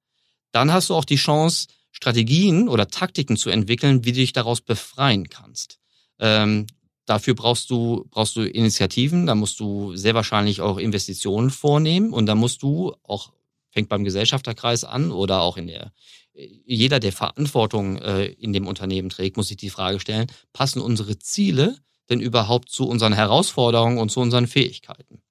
[0.52, 4.62] dann hast du auch die Chance, Strategien oder Taktiken zu entwickeln, wie du dich daraus
[4.62, 5.80] befreien kannst.
[6.20, 6.68] Ähm,
[7.08, 12.28] dafür brauchst du, brauchst du Initiativen, da musst du sehr wahrscheinlich auch Investitionen vornehmen und
[12.28, 13.34] da musst du auch,
[13.72, 15.92] fängt beim Gesellschafterkreis an oder auch in der,
[16.34, 21.18] jeder, der Verantwortung äh, in dem Unternehmen trägt, muss sich die Frage stellen, passen unsere
[21.18, 21.78] Ziele
[22.12, 25.24] denn überhaupt zu unseren Herausforderungen und zu unseren Fähigkeiten?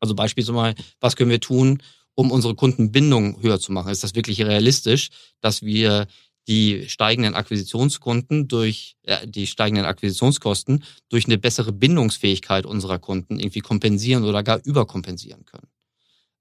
[0.00, 1.82] Also beispielsweise, was können wir tun,
[2.14, 3.90] um unsere Kundenbindung höher zu machen?
[3.90, 6.06] Ist das wirklich realistisch, dass wir
[6.46, 13.60] die steigenden Akquisitionskunden durch äh, die steigenden Akquisitionskosten durch eine bessere Bindungsfähigkeit unserer Kunden irgendwie
[13.60, 15.68] kompensieren oder gar überkompensieren können.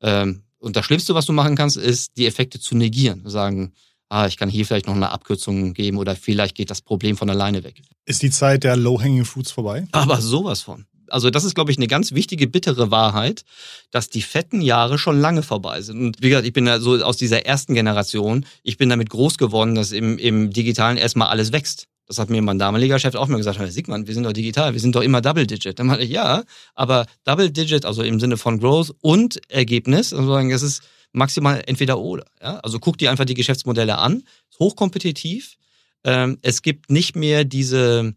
[0.01, 3.23] Ähm, und das Schlimmste, was du machen kannst, ist, die Effekte zu negieren.
[3.25, 3.73] Sagen,
[4.09, 7.29] ah, ich kann hier vielleicht noch eine Abkürzung geben oder vielleicht geht das Problem von
[7.29, 7.81] alleine weg.
[8.05, 9.87] Ist die Zeit der Low-Hanging Fruits vorbei?
[9.91, 13.45] Aber sowas von also das ist, glaube ich, eine ganz wichtige, bittere Wahrheit,
[13.91, 15.99] dass die fetten Jahre schon lange vorbei sind.
[15.99, 19.37] Und wie gesagt, ich bin ja so aus dieser ersten Generation, ich bin damit groß
[19.37, 21.87] geworden, dass im, im Digitalen erstmal alles wächst.
[22.07, 24.73] Das hat mir mein damaliger Chef auch mal gesagt, Herr Sigmund, wir sind doch digital,
[24.73, 25.77] wir sind doch immer Double Digit.
[25.77, 30.35] Dann meinte ich, ja, aber Double Digit, also im Sinne von Growth und Ergebnis, also
[30.37, 32.25] es ist maximal entweder oder.
[32.41, 32.57] Ja?
[32.57, 34.23] Also guck dir einfach die Geschäftsmodelle an,
[34.59, 35.57] hochkompetitiv.
[36.03, 38.15] Ähm, es gibt nicht mehr diese,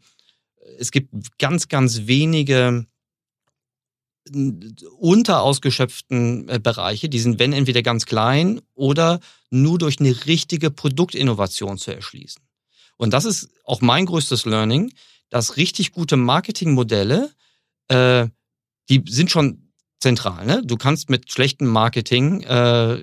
[0.79, 2.87] es gibt ganz, ganz wenige
[4.99, 11.79] unterausgeschöpften äh, Bereiche, die sind, wenn entweder ganz klein oder nur durch eine richtige Produktinnovation
[11.79, 12.43] zu erschließen.
[12.97, 14.93] Und das ist auch mein größtes Learning,
[15.29, 17.31] dass richtig gute Marketingmodelle,
[17.89, 18.27] äh,
[18.89, 20.47] die sind schon zentral.
[20.47, 20.63] Ne?
[20.65, 23.03] Du kannst mit schlechtem Marketing äh,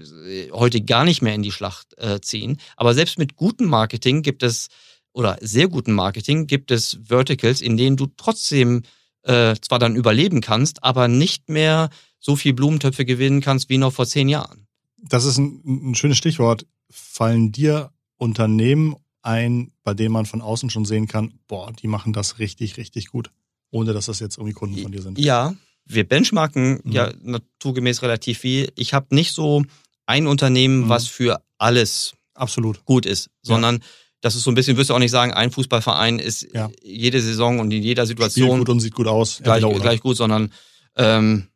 [0.51, 2.57] heute gar nicht mehr in die Schlacht äh, ziehen.
[2.77, 4.67] Aber selbst mit gutem Marketing gibt es
[5.13, 8.83] oder sehr guten Marketing gibt es Verticals, in denen du trotzdem
[9.23, 13.93] äh, zwar dann überleben kannst, aber nicht mehr so viel Blumentöpfe gewinnen kannst wie noch
[13.93, 14.67] vor zehn Jahren.
[14.97, 16.65] Das ist ein, ein schönes Stichwort.
[16.89, 22.13] Fallen dir Unternehmen ein, bei denen man von außen schon sehen kann, boah, die machen
[22.13, 23.29] das richtig, richtig gut,
[23.71, 25.17] ohne dass das jetzt irgendwie Kunden von dir sind?
[25.19, 26.91] Ja, wir benchmarken mhm.
[26.91, 28.71] ja naturgemäß relativ viel.
[28.75, 29.63] Ich habe nicht so
[30.05, 30.89] ein Unternehmen, mhm.
[30.89, 33.81] was für alles absolut gut ist, sondern ja
[34.23, 36.69] das ist so ein bisschen, wirst du auch nicht sagen, ein Fußballverein ist ja.
[36.81, 39.41] jede Saison und in jeder Situation Spielt gut und sieht gut aus.
[39.43, 40.53] Gleich, gleich gut, sondern
[40.95, 41.49] ähm,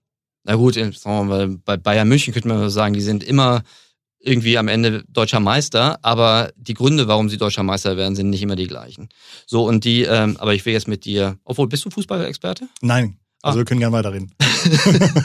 [0.44, 3.64] na gut, sagen wir mal, bei Bayern München könnte man sagen, die sind immer
[4.20, 8.42] irgendwie am Ende deutscher Meister, aber die Gründe, warum sie deutscher Meister werden, sind nicht
[8.42, 9.08] immer die gleichen.
[9.46, 12.68] So und die, ähm, aber ich will jetzt mit dir, obwohl bist du Fußballexperte?
[12.82, 13.62] Nein, also ah.
[13.62, 14.36] wir können gerne weiterreden.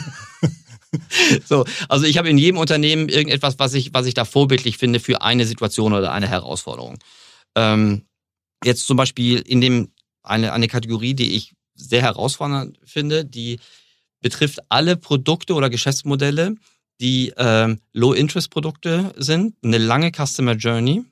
[1.45, 5.01] so, also ich habe in jedem Unternehmen irgendetwas, was ich, was ich da vorbildlich finde
[5.01, 6.99] für eine Situation oder eine Herausforderung.
[7.55, 8.05] Ähm,
[8.63, 9.89] jetzt zum Beispiel in dem
[10.23, 13.59] eine, eine Kategorie, die ich sehr herausfordernd finde, die
[14.21, 16.55] betrifft alle Produkte oder Geschäftsmodelle,
[17.01, 21.03] die ähm, Low-Interest-Produkte sind, eine lange Customer Journey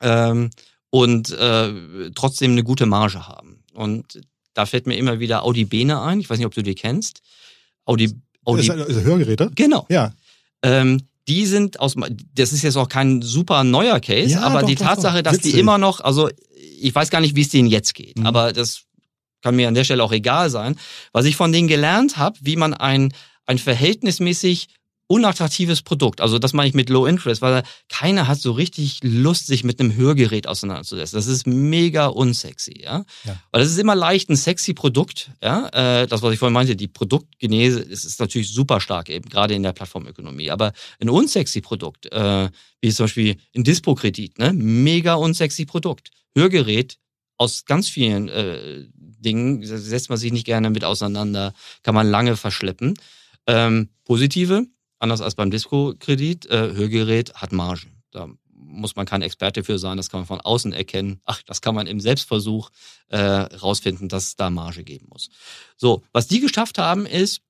[0.00, 0.50] ähm,
[0.90, 3.64] und äh, trotzdem eine gute Marge haben.
[3.74, 4.20] Und
[4.54, 6.20] da fällt mir immer wieder Audi Bene ein.
[6.20, 7.22] Ich weiß nicht, ob du die kennst.
[7.84, 9.50] Audi, Audi ist, ist Hörgeräte?
[9.54, 9.86] Genau.
[9.88, 10.14] Ja.
[10.62, 11.94] Ähm, die sind aus,
[12.34, 15.30] das ist jetzt auch kein super neuer Case, ja, aber doch, die doch, Tatsache, doch.
[15.30, 15.54] dass Witzig.
[15.54, 16.28] die immer noch, also
[16.80, 18.26] ich weiß gar nicht, wie es denen jetzt geht, mhm.
[18.26, 18.82] aber das
[19.42, 20.76] kann mir an der Stelle auch egal sein.
[21.12, 23.12] Was ich von denen gelernt habe, wie man ein,
[23.46, 24.68] ein verhältnismäßig
[25.08, 26.20] unattraktives Produkt.
[26.20, 29.80] Also das meine ich mit Low Interest, weil keiner hat so richtig Lust, sich mit
[29.80, 31.16] einem Hörgerät auseinanderzusetzen.
[31.16, 33.04] Das ist mega unsexy, ja.
[33.24, 33.36] ja.
[33.50, 35.68] Weil das ist immer leicht ein sexy Produkt, ja.
[35.68, 39.54] Äh, das, was ich vorhin meinte, die Produktgenese ist, ist natürlich super stark eben, gerade
[39.54, 40.50] in der Plattformökonomie.
[40.50, 44.52] Aber ein unsexy Produkt, äh, wie zum Beispiel ein Dispo-Kredit, ne?
[44.52, 46.10] Mega unsexy Produkt.
[46.36, 46.98] Hörgerät
[47.38, 52.36] aus ganz vielen äh, Dingen setzt man sich nicht gerne mit auseinander, kann man lange
[52.36, 52.94] verschleppen.
[53.46, 54.66] Ähm, positive,
[54.98, 58.02] anders als beim Disco-Kredit, äh, Hörgerät hat Margen.
[58.10, 61.20] Da muss man kein Experte für sein, das kann man von außen erkennen.
[61.24, 62.70] Ach, das kann man im Selbstversuch
[63.08, 65.30] äh, rausfinden, dass es da Marge geben muss.
[65.76, 67.40] So, was die geschafft haben, ist,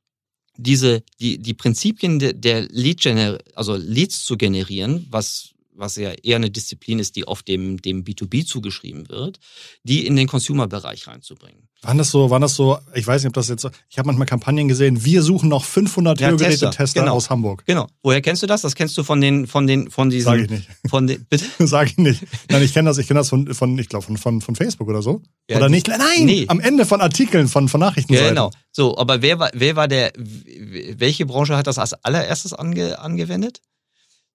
[0.57, 3.07] diese, die, die Prinzipien der, Lead
[3.55, 8.05] also Leads zu generieren, was was ja eher eine Disziplin ist, die oft dem, dem
[8.05, 9.39] B2B zugeschrieben wird,
[9.85, 11.69] die in den Consumer-Bereich reinzubringen.
[11.83, 14.27] Waren das so, waren das so, ich weiß nicht, ob das jetzt, ich habe manchmal
[14.27, 17.15] Kampagnen gesehen, wir suchen noch 500 ja, Hörgeräte-Tester Tester genau.
[17.15, 17.65] aus Hamburg.
[17.67, 17.87] Genau.
[18.03, 18.63] Woher kennst du das?
[18.63, 20.25] Das kennst du von den, von den, von diesen.
[20.25, 20.69] Sag ich nicht.
[20.89, 21.45] Von den, bitte?
[21.67, 22.27] Sag ich nicht.
[22.51, 24.89] Nein, ich kenne das, ich kenne das von, von, ich glaube, von, von, von Facebook
[24.89, 25.23] oder so.
[25.49, 25.87] Ja, oder nicht?
[25.87, 26.47] Nein, nee.
[26.49, 28.37] am Ende von Artikeln, von, von Nachrichtenseiten.
[28.37, 28.51] Ja, genau.
[28.73, 33.61] So, aber wer war, wer war der, welche Branche hat das als allererstes ange, angewendet?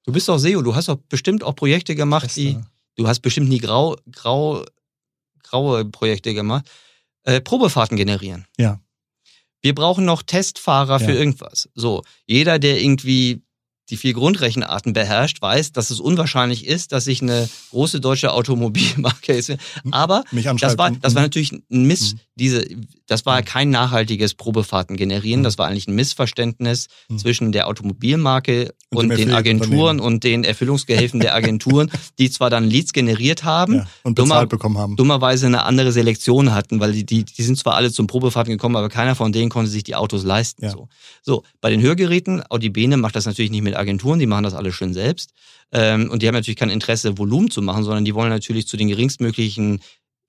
[0.03, 2.41] Du bist doch SEO, du hast doch bestimmt auch Projekte gemacht, Beste.
[2.41, 2.59] die.
[2.95, 4.63] Du hast bestimmt nie grau, grau,
[5.41, 6.69] graue Projekte gemacht.
[7.23, 8.45] Äh, Probefahrten generieren.
[8.57, 8.79] Ja.
[9.61, 11.05] Wir brauchen noch Testfahrer ja.
[11.05, 11.69] für irgendwas.
[11.73, 13.41] So, jeder, der irgendwie
[13.89, 19.33] die vier Grundrechenarten beherrscht, weiß, dass es unwahrscheinlich ist, dass sich eine große deutsche Automobilmarke
[19.33, 19.53] ist.
[19.91, 20.23] Aber
[20.59, 21.25] das war, das war mhm.
[21.25, 22.19] natürlich ein Miss, mhm.
[22.35, 22.65] diese,
[23.07, 25.43] das war kein nachhaltiges Probefahrten generieren.
[25.43, 31.19] Das war eigentlich ein Missverständnis zwischen der Automobilmarke und, und den Agenturen und den Erfüllungsgehilfen
[31.19, 34.95] der Agenturen, die zwar dann Leads generiert haben ja, und bezahlt dummer, bekommen haben.
[34.95, 38.75] Dummerweise eine andere Selektion hatten, weil die, die, die sind zwar alle zum Probefahrten gekommen,
[38.75, 40.65] aber keiner von denen konnte sich die Autos leisten.
[40.65, 40.71] Ja.
[40.71, 40.87] So.
[41.21, 44.53] so, bei den Hörgeräten, Audi Bene macht das natürlich nicht mit Agenturen, die machen das
[44.53, 45.31] alle schön selbst.
[45.71, 48.77] Ähm, und die haben natürlich kein Interesse, Volumen zu machen, sondern die wollen natürlich zu
[48.77, 49.81] den geringstmöglichen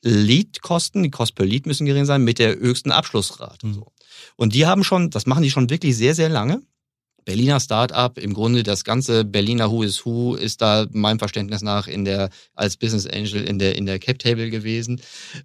[0.02, 3.66] Lead-Kosten, die Kosten per Lead müssen gering sein, mit der höchsten Abschlussrate.
[3.66, 3.74] Mhm.
[3.74, 3.92] So.
[4.36, 6.62] Und die haben schon, das machen die schon wirklich sehr, sehr lange.
[7.24, 11.86] Berliner Startup, im Grunde das ganze Berliner Who is Who ist da meinem Verständnis nach
[11.86, 15.00] in der als Business Angel in der in der Cap Table gewesen.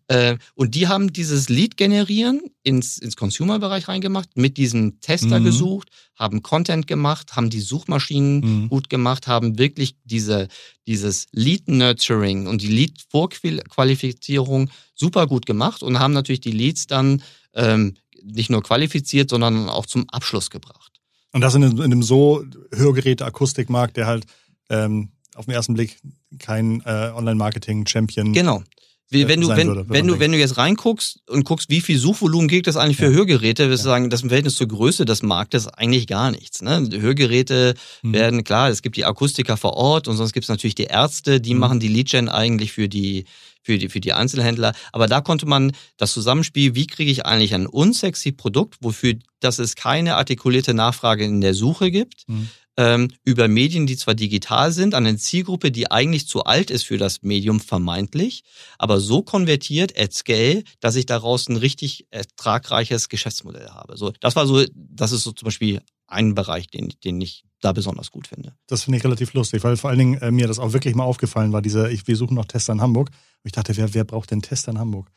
[0.07, 5.39] Äh, und die haben dieses Lead generieren ins ins Consumer Bereich reingemacht, mit diesem Tester
[5.39, 5.45] mhm.
[5.45, 8.69] gesucht, haben Content gemacht, haben die Suchmaschinen mhm.
[8.69, 10.47] gut gemacht, haben wirklich diese
[10.87, 16.87] dieses Lead Nurturing und die Lead Vorqualifizierung super gut gemacht und haben natürlich die Leads
[16.87, 17.21] dann
[17.53, 20.88] ähm, nicht nur qualifiziert, sondern auch zum Abschluss gebracht.
[21.31, 24.25] Und das in, in einem so Hörgeräte-Akustikmarkt, der halt
[24.69, 25.97] ähm, auf den ersten Blick
[26.39, 28.63] kein äh, Online-Marketing-Champion genau.
[29.11, 31.97] Wie, wenn du, wenn, würde, wenn, du, wenn du jetzt reinguckst und guckst, wie viel
[31.97, 33.11] Suchvolumen gibt es eigentlich für ja.
[33.11, 33.95] Hörgeräte, wirst du ja.
[33.95, 36.61] sagen, das im Verhältnis zur Größe des Marktes eigentlich gar nichts.
[36.61, 36.87] Ne?
[36.93, 38.13] Hörgeräte mhm.
[38.13, 41.41] werden, klar, es gibt die Akustiker vor Ort und sonst gibt es natürlich die Ärzte,
[41.41, 41.59] die mhm.
[41.59, 43.25] machen die Lead-Gen eigentlich für die,
[43.61, 44.73] für die, für die Einzelhändler.
[44.91, 49.59] Aber da konnte man das Zusammenspiel, wie kriege ich eigentlich ein unsexy Produkt, wofür dass
[49.59, 54.71] es keine artikulierte Nachfrage in der Suche gibt, mhm ähm, über Medien, die zwar digital
[54.71, 58.43] sind, an eine Zielgruppe, die eigentlich zu alt ist für das Medium vermeintlich,
[58.77, 63.97] aber so konvertiert at scale, dass ich daraus ein richtig ertragreiches Geschäftsmodell habe.
[63.97, 67.71] So, das war so, das ist so zum Beispiel ein Bereich, den, den ich da
[67.73, 68.55] besonders gut finde.
[68.67, 71.03] Das finde ich relativ lustig, weil vor allen Dingen äh, mir das auch wirklich mal
[71.03, 73.09] aufgefallen war, diese, ich, wir suchen noch Tester in Hamburg.
[73.09, 75.09] Und ich dachte, wer, wer braucht denn Tester in Hamburg?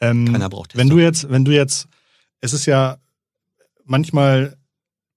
[0.00, 0.80] Ähm, Keiner braucht Tester.
[0.80, 1.88] Wenn du jetzt, wenn du jetzt,
[2.40, 2.98] es ist ja
[3.84, 4.56] manchmal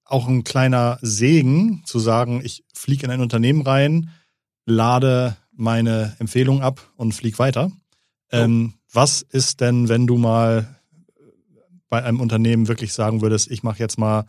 [0.04, 4.10] auch ein kleiner Segen zu sagen, ich fliege in ein Unternehmen rein,
[4.66, 7.70] lade meine Empfehlung ab und fliege weiter.
[7.70, 8.36] Oh.
[8.36, 10.80] Ähm, was ist denn, wenn du mal
[11.88, 14.26] bei einem Unternehmen wirklich sagen würdest, ich mache jetzt mal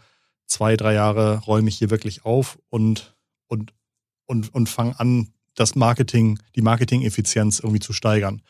[0.48, 3.16] zwei, drei Jahre, räume ich hier wirklich auf und,
[3.48, 3.74] und,
[4.26, 8.42] und, und fange an, das Marketing, die Marketing-Effizienz irgendwie zu steigern.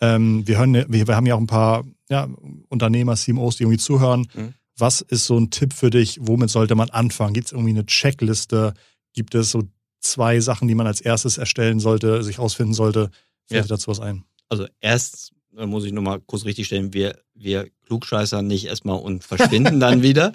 [0.00, 2.28] Ähm, wir, hören, wir, wir haben ja auch ein paar ja,
[2.68, 4.26] Unternehmer, CMOs, die irgendwie zuhören.
[4.34, 6.18] Mhm was ist so ein Tipp für dich?
[6.20, 7.34] Womit sollte man anfangen?
[7.34, 8.74] Gibt es irgendwie eine Checkliste?
[9.12, 9.64] Gibt es so
[10.00, 13.10] zwei Sachen, die man als erstes erstellen sollte, sich ausfinden sollte?
[13.46, 13.68] Fällt ja.
[13.68, 14.24] dazu was ein?
[14.48, 20.02] Also erst muss ich nochmal kurz richtigstellen, wir, wir klugscheißer nicht erstmal und verschwinden dann
[20.02, 20.32] wieder.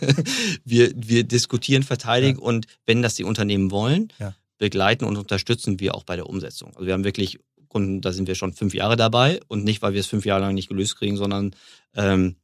[0.64, 2.44] wir, wir diskutieren, verteidigen ja.
[2.44, 4.34] und wenn das die Unternehmen wollen, ja.
[4.58, 6.70] begleiten und unterstützen wir auch bei der Umsetzung.
[6.74, 7.38] Also wir haben wirklich
[7.68, 10.42] Kunden, da sind wir schon fünf Jahre dabei und nicht, weil wir es fünf Jahre
[10.42, 11.56] lang nicht gelöst kriegen, sondern
[11.96, 12.36] ähm,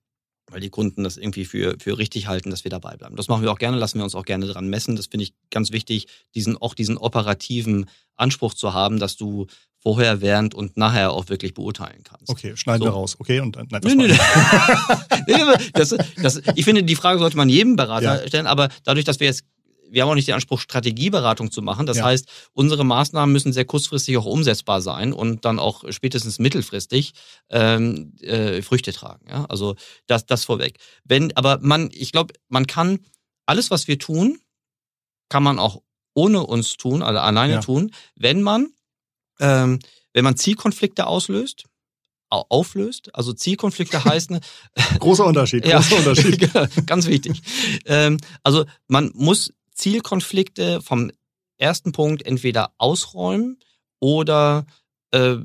[0.51, 3.17] weil die Kunden das irgendwie für, für richtig halten, dass wir dabei bleiben.
[3.17, 4.97] Das machen wir auch gerne, lassen wir uns auch gerne dran messen.
[4.97, 7.87] Das finde ich ganz wichtig, diesen, auch diesen operativen
[8.17, 9.47] Anspruch zu haben, dass du
[9.83, 12.29] vorher, während und nachher auch wirklich beurteilen kannst.
[12.29, 12.89] Okay, schneiden so.
[12.89, 13.17] wir raus.
[13.19, 13.67] Okay, und dann.
[13.71, 13.95] Nein, das,
[15.27, 15.71] nee, nee.
[15.73, 18.29] das, das, ich finde, die Frage sollte man jedem Berater ja.
[18.29, 19.45] stellen, aber dadurch, dass wir jetzt
[19.90, 21.87] wir haben auch nicht den Anspruch, Strategieberatung zu machen.
[21.87, 22.05] Das ja.
[22.05, 27.12] heißt, unsere Maßnahmen müssen sehr kurzfristig auch umsetzbar sein und dann auch spätestens mittelfristig
[27.50, 29.26] ähm, äh, Früchte tragen.
[29.29, 29.44] Ja?
[29.46, 29.76] Also
[30.07, 30.79] das, das vorweg.
[31.05, 33.00] Wenn, aber man, ich glaube, man kann
[33.46, 34.38] alles, was wir tun,
[35.29, 35.83] kann man auch
[36.14, 37.61] ohne uns tun, also alleine ja.
[37.61, 38.68] tun, wenn man,
[39.38, 39.79] ähm,
[40.12, 41.64] wenn man Zielkonflikte auslöst,
[42.31, 43.14] auflöst.
[43.14, 44.40] Also Zielkonflikte heißen.
[44.98, 46.50] großer Unterschied, großer ja, Unterschied.
[46.87, 47.42] ganz wichtig.
[47.87, 51.11] Ähm, also man muss Zielkonflikte vom
[51.59, 53.59] ersten Punkt entweder ausräumen
[53.99, 54.66] oder
[55.12, 55.37] äh,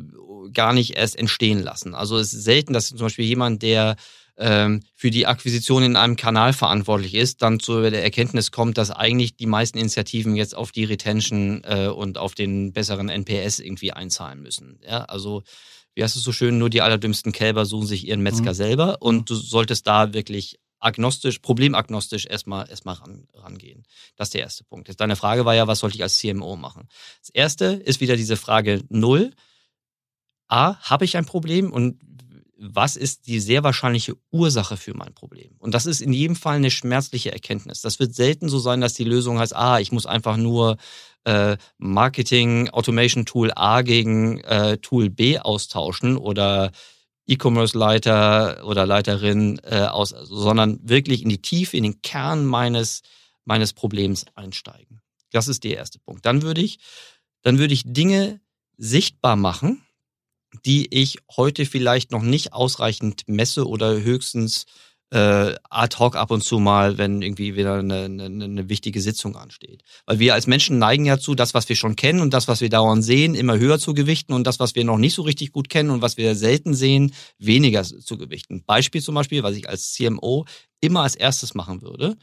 [0.54, 1.96] gar nicht erst entstehen lassen.
[1.96, 3.96] Also es ist selten, dass zum Beispiel jemand, der
[4.38, 8.92] ähm, für die Akquisition in einem Kanal verantwortlich ist, dann zu der Erkenntnis kommt, dass
[8.92, 13.94] eigentlich die meisten Initiativen jetzt auf die Retention äh, und auf den besseren NPS irgendwie
[13.94, 14.80] einzahlen müssen.
[14.86, 15.44] Ja, also
[15.94, 18.56] wie heißt es so schön, nur die allerdümmsten Kälber suchen sich ihren Metzger mhm.
[18.56, 23.84] selber und du solltest da wirklich agnostisch, problemagnostisch erstmal, erstmal ran, rangehen.
[24.16, 24.88] Das ist der erste Punkt.
[24.88, 26.88] Jetzt deine Frage war ja, was sollte ich als CMO machen?
[27.22, 29.32] Das erste ist wieder diese Frage Null.
[30.48, 32.00] A, habe ich ein Problem und
[32.58, 35.56] was ist die sehr wahrscheinliche Ursache für mein Problem?
[35.60, 37.82] Und das ist in jedem Fall eine schmerzliche Erkenntnis.
[37.82, 40.78] Das wird selten so sein, dass die Lösung heißt, ah, ich muss einfach nur
[41.26, 46.72] äh, Marketing Automation Tool A gegen äh, Tool B austauschen oder
[47.28, 53.02] E-Commerce-Leiter oder Leiterin äh, aus, sondern wirklich in die Tiefe, in den Kern meines,
[53.46, 55.02] meines Problems einsteigen.
[55.32, 56.26] Das ist der erste Punkt.
[56.26, 56.80] Dann würde ich,
[57.42, 58.40] dann würde ich Dinge
[58.78, 59.82] sichtbar machen,
[60.66, 64.66] die ich heute vielleicht noch nicht ausreichend messe oder höchstens
[65.12, 69.36] äh, ad hoc ab und zu mal, wenn irgendwie wieder eine, eine, eine wichtige Sitzung
[69.36, 69.84] ansteht.
[70.06, 72.62] Weil wir als Menschen neigen ja zu, das, was wir schon kennen und das, was
[72.62, 75.52] wir dauernd sehen, immer höher zu gewichten und das, was wir noch nicht so richtig
[75.52, 78.64] gut kennen und was wir selten sehen, weniger zu gewichten.
[78.66, 80.46] Beispiel zum Beispiel, was ich als CMO
[80.82, 82.18] immer als erstes machen würde,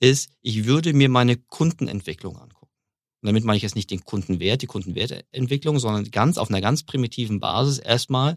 [0.00, 2.72] ist, ich würde mir meine Kundenentwicklung angucken.
[3.22, 6.82] Und damit meine ich jetzt nicht den Kundenwert, die Kundenwertentwicklung, sondern ganz auf einer ganz
[6.82, 8.36] primitiven Basis erstmal,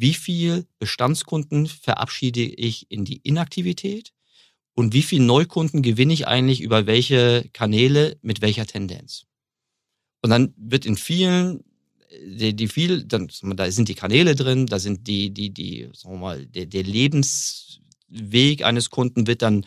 [0.00, 4.12] wie viel Bestandskunden verabschiede ich in die Inaktivität
[4.74, 9.26] und wie viel Neukunden gewinne ich eigentlich über welche Kanäle mit welcher Tendenz.
[10.22, 11.64] Und dann wird in vielen
[12.22, 16.14] die, die viel, dann, da sind die Kanäle drin, da sind die, die, die, sagen
[16.14, 19.66] wir mal, der, der Lebensweg eines Kunden wird dann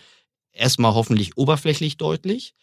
[0.52, 2.54] erstmal hoffentlich oberflächlich deutlich,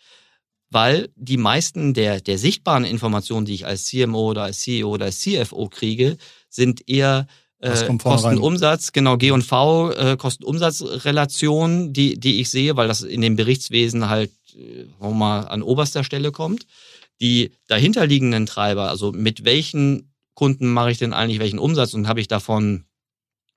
[0.70, 5.06] weil die meisten der, der sichtbaren Informationen, die ich als CMO oder als CEO oder
[5.06, 6.16] als CFO kriege,
[6.48, 7.26] sind eher
[7.60, 13.20] äh, Kostenumsatz, genau, G und V, äh, Kostenumsatzrelation, die, die ich sehe, weil das in
[13.20, 16.66] dem Berichtswesen halt äh, mal an oberster Stelle kommt.
[17.20, 22.20] Die dahinterliegenden Treiber, also mit welchen Kunden mache ich denn eigentlich welchen Umsatz und habe
[22.20, 22.84] ich davon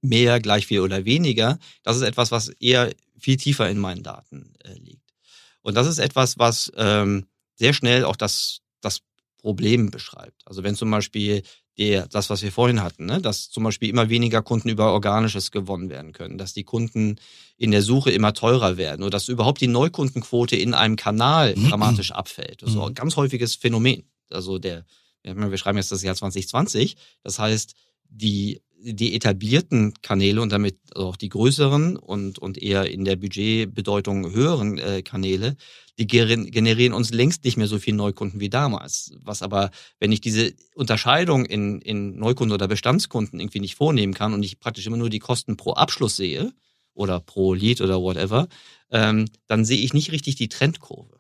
[0.02, 4.54] mehr, gleich viel oder weniger, das ist etwas, was eher viel tiefer in meinen Daten
[4.66, 5.14] äh, liegt.
[5.62, 9.00] Und das ist etwas, was ähm, sehr schnell auch das, das
[9.38, 10.42] Problem beschreibt.
[10.46, 11.44] Also wenn zum Beispiel
[11.78, 13.20] der, das, was wir vorhin hatten, ne?
[13.20, 17.16] dass zum Beispiel immer weniger Kunden über Organisches gewonnen werden können, dass die Kunden
[17.58, 21.70] in der Suche immer teurer werden oder dass überhaupt die Neukundenquote in einem Kanal mhm.
[21.70, 22.62] dramatisch abfällt.
[22.62, 22.84] Das ist mhm.
[22.84, 24.04] ein ganz häufiges Phänomen.
[24.30, 24.86] Also der,
[25.24, 27.76] wir schreiben jetzt das Jahr 2020, das heißt,
[28.10, 34.32] die die etablierten Kanäle und damit auch die größeren und, und eher in der Budgetbedeutung
[34.32, 35.56] höheren äh, Kanäle,
[35.98, 39.12] die generieren uns längst nicht mehr so viel Neukunden wie damals.
[39.22, 39.70] Was aber,
[40.00, 44.60] wenn ich diese Unterscheidung in, in Neukunden oder Bestandskunden irgendwie nicht vornehmen kann und ich
[44.60, 46.52] praktisch immer nur die Kosten pro Abschluss sehe
[46.94, 48.48] oder pro Lead oder whatever,
[48.90, 51.20] ähm, dann sehe ich nicht richtig die Trendkurve.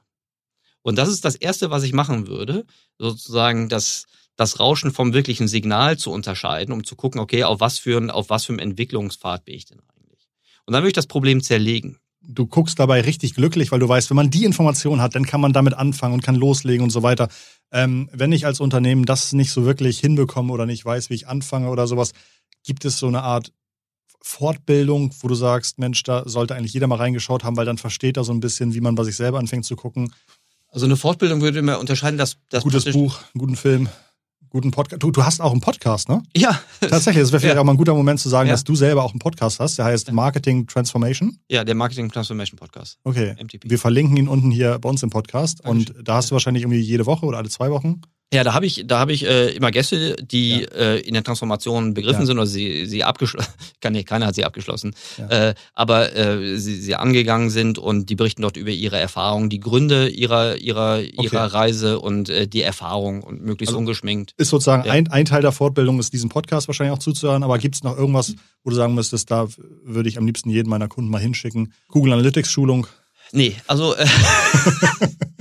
[0.82, 2.66] Und das ist das Erste, was ich machen würde,
[2.98, 7.78] sozusagen das das Rauschen vom wirklichen Signal zu unterscheiden, um zu gucken, okay, auf was
[7.78, 10.30] für, auf was für einem Entwicklungspfad bin ich denn eigentlich?
[10.66, 11.98] Und dann würde ich das Problem zerlegen.
[12.26, 15.42] Du guckst dabei richtig glücklich, weil du weißt, wenn man die Information hat, dann kann
[15.42, 17.28] man damit anfangen und kann loslegen und so weiter.
[17.72, 21.28] Ähm, wenn ich als Unternehmen das nicht so wirklich hinbekomme oder nicht weiß, wie ich
[21.28, 22.14] anfange oder sowas,
[22.64, 23.52] gibt es so eine Art
[24.22, 28.16] Fortbildung, wo du sagst, Mensch, da sollte eigentlich jeder mal reingeschaut haben, weil dann versteht
[28.16, 30.14] er so ein bisschen, wie man bei sich selber anfängt zu gucken.
[30.70, 33.90] Also eine Fortbildung würde mir unterscheiden, dass das gutes Buch, einen guten Film
[34.54, 35.02] guten Podcast.
[35.02, 36.22] Du, du hast auch einen Podcast, ne?
[36.36, 36.62] Ja.
[36.80, 37.62] Tatsächlich, das wäre vielleicht ja.
[37.62, 38.54] auch mal ein guter Moment zu sagen, ja.
[38.54, 39.78] dass du selber auch einen Podcast hast.
[39.78, 41.40] Der heißt Marketing Transformation.
[41.50, 43.00] Ja, der Marketing Transformation Podcast.
[43.04, 43.36] Okay.
[43.42, 43.70] MTP.
[43.70, 45.66] Wir verlinken ihn unten hier bei uns im Podcast.
[45.66, 45.96] Dankeschön.
[45.96, 48.02] Und da hast du wahrscheinlich irgendwie jede Woche oder alle zwei Wochen.
[48.34, 50.68] Ja, da habe ich, da habe ich äh, immer Gäste, die ja.
[50.70, 52.26] äh, in der Transformation begriffen ja.
[52.26, 55.50] sind oder sie, sie abgeschlossen, kann nicht, keiner hat sie abgeschlossen, ja.
[55.50, 59.60] äh, aber äh, sie, sie angegangen sind und die berichten dort über ihre Erfahrungen, die
[59.60, 61.12] Gründe ihrer ihrer okay.
[61.22, 64.34] ihrer Reise und äh, die Erfahrung und möglichst also ungeschminkt.
[64.38, 67.76] Ist sozusagen ein, ein Teil der Fortbildung, ist diesen Podcast wahrscheinlich auch zuzuhören, aber gibt
[67.76, 69.48] es noch irgendwas, wo du sagen müsstest, da
[69.84, 71.74] würde ich am liebsten jeden meiner Kunden mal hinschicken?
[71.90, 72.88] Google Analytics Schulung,
[73.34, 74.06] Nee, also äh,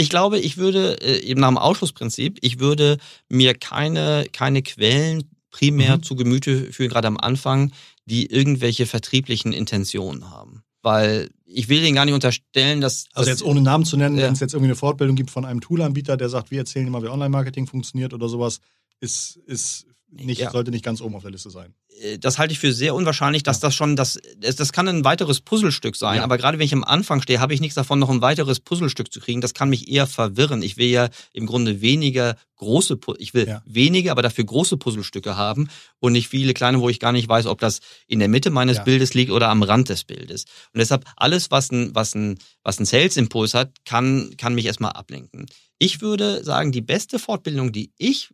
[0.00, 2.96] ich glaube, ich würde äh, eben nach dem Ausschlussprinzip, ich würde
[3.28, 6.02] mir keine, keine Quellen primär mhm.
[6.02, 7.72] zu Gemüte führen, gerade am Anfang,
[8.06, 10.62] die irgendwelche vertrieblichen Intentionen haben.
[10.82, 13.04] Weil ich will denen gar nicht unterstellen, dass.
[13.12, 14.24] Also jetzt ohne Namen zu nennen, ja.
[14.24, 17.02] wenn es jetzt irgendwie eine Fortbildung gibt von einem Toolanbieter, der sagt, wir erzählen immer,
[17.02, 18.60] wie Online-Marketing funktioniert oder sowas,
[19.00, 20.50] ist, ist nicht, ja.
[20.50, 21.74] sollte nicht ganz oben auf der Liste sein.
[22.00, 23.68] Äh, das halte ich für sehr unwahrscheinlich, dass ja.
[23.68, 26.18] das schon das, das kann ein weiteres Puzzlestück sein.
[26.18, 26.24] Ja.
[26.24, 29.12] Aber gerade wenn ich am Anfang stehe, habe ich nichts davon, noch ein weiteres Puzzlestück
[29.12, 29.40] zu kriegen.
[29.40, 30.62] Das kann mich eher verwirren.
[30.62, 33.62] Ich will ja im Grunde weniger große, ich will ja.
[33.64, 37.46] wenige, aber dafür große Puzzlestücke haben und nicht viele kleine, wo ich gar nicht weiß,
[37.46, 40.44] ob das in der Mitte meines Bildes liegt oder am Rand des Bildes.
[40.74, 44.92] Und deshalb alles, was ein, was ein, was ein Sales-Impuls hat, kann, kann mich erstmal
[44.92, 45.46] ablenken.
[45.78, 48.28] Ich würde sagen, die beste Fortbildung, die ich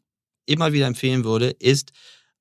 [0.47, 1.93] immer wieder empfehlen würde, ist,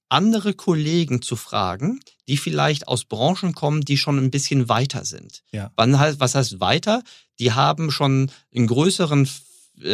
[0.10, 5.42] andere Kollegen zu fragen, die vielleicht aus Branchen kommen, die schon ein bisschen weiter sind.
[5.52, 5.72] Ja.
[5.76, 7.02] Was heißt weiter?
[7.40, 9.28] Die haben schon einen größeren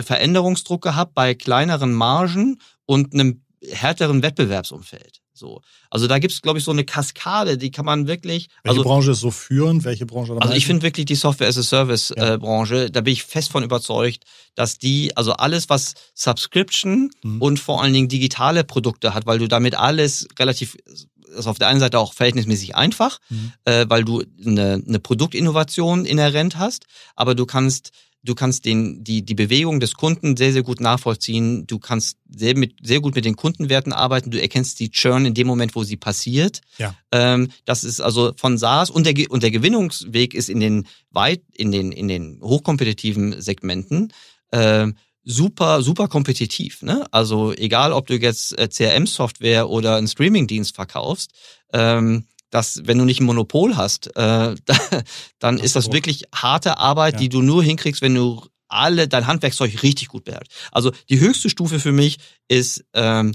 [0.04, 5.21] Veränderungsdruck gehabt bei kleineren Margen und einem härteren Wettbewerbsumfeld.
[5.42, 5.62] So.
[5.90, 8.48] Also da gibt es, glaube ich, so eine Kaskade, die kann man wirklich.
[8.64, 9.84] Welche also, Branche ist so führend?
[9.84, 10.38] Welche Branche?
[10.40, 12.36] Also ich finde wirklich die Software as a Service ja.
[12.36, 14.24] äh, Branche, da bin ich fest von überzeugt,
[14.56, 17.42] dass die, also alles, was Subscription mhm.
[17.42, 20.78] und vor allen Dingen digitale Produkte hat, weil du damit alles relativ
[21.32, 23.54] ist auf der einen Seite auch verhältnismäßig einfach, mhm.
[23.64, 27.92] äh, weil du eine, eine Produktinnovation inhärent hast, aber du kannst
[28.24, 31.66] Du kannst den, die, die Bewegung des Kunden sehr, sehr gut nachvollziehen.
[31.66, 34.30] Du kannst sehr, mit, sehr gut mit den Kundenwerten arbeiten.
[34.30, 36.62] Du erkennst die Churn in dem Moment, wo sie passiert.
[36.78, 36.94] Ja.
[37.12, 41.42] Ähm, das ist also von SaaS und der, und der Gewinnungsweg ist in den weit,
[41.56, 44.14] in den, in den hochkompetitiven Segmenten.
[44.52, 44.88] Äh,
[45.24, 46.84] super, super kompetitiv.
[46.84, 47.06] Ne?
[47.12, 51.32] Also egal, ob du jetzt äh, CRM-Software oder einen Streaming-Dienst verkaufst,
[51.74, 54.56] ähm, dass wenn du nicht ein Monopol hast, äh,
[55.40, 57.20] dann das ist das wirklich harte Arbeit, ja.
[57.22, 60.54] die du nur hinkriegst, wenn du alle dein Handwerkszeug richtig gut beherrschst.
[60.72, 63.34] Also die höchste Stufe für mich ist ähm,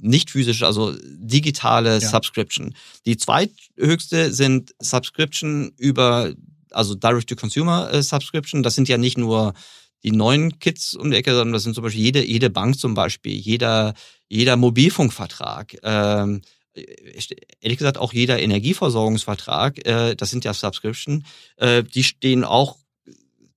[0.00, 2.00] nicht physisch, also digitale ja.
[2.00, 2.74] Subscription.
[3.06, 6.32] Die zweithöchste sind Subscription über,
[6.70, 8.62] also Direct-to-Consumer äh, Subscription.
[8.62, 9.54] Das sind ja nicht nur
[10.02, 12.94] die neuen Kids um die Ecke, sondern das sind zum Beispiel jede, jede Bank zum
[12.94, 13.94] Beispiel, jeder,
[14.28, 16.42] jeder Mobilfunkvertrag, ähm,
[16.74, 21.24] ehrlich gesagt auch jeder Energieversorgungsvertrag, äh, das sind ja Subscription,
[21.56, 22.78] äh, die stehen auch,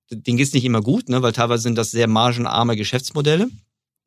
[0.09, 3.49] denen geht's nicht immer gut, ne, weil teilweise sind das sehr margenarme Geschäftsmodelle,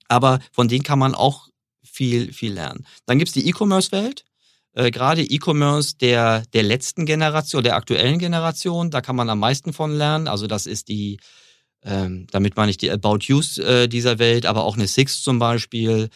[0.09, 1.49] aber von denen kann man auch
[1.83, 2.87] viel, viel lernen.
[3.07, 4.25] Dann gibt's die E-Commerce-Welt,
[4.73, 9.73] äh, gerade E-Commerce der, der letzten Generation, der aktuellen Generation, da kann man am meisten
[9.73, 10.29] von lernen.
[10.29, 11.19] Also das ist die,
[11.83, 15.39] ähm, damit meine ich die About Use äh, dieser Welt, aber auch eine Six zum
[15.39, 16.09] Beispiel,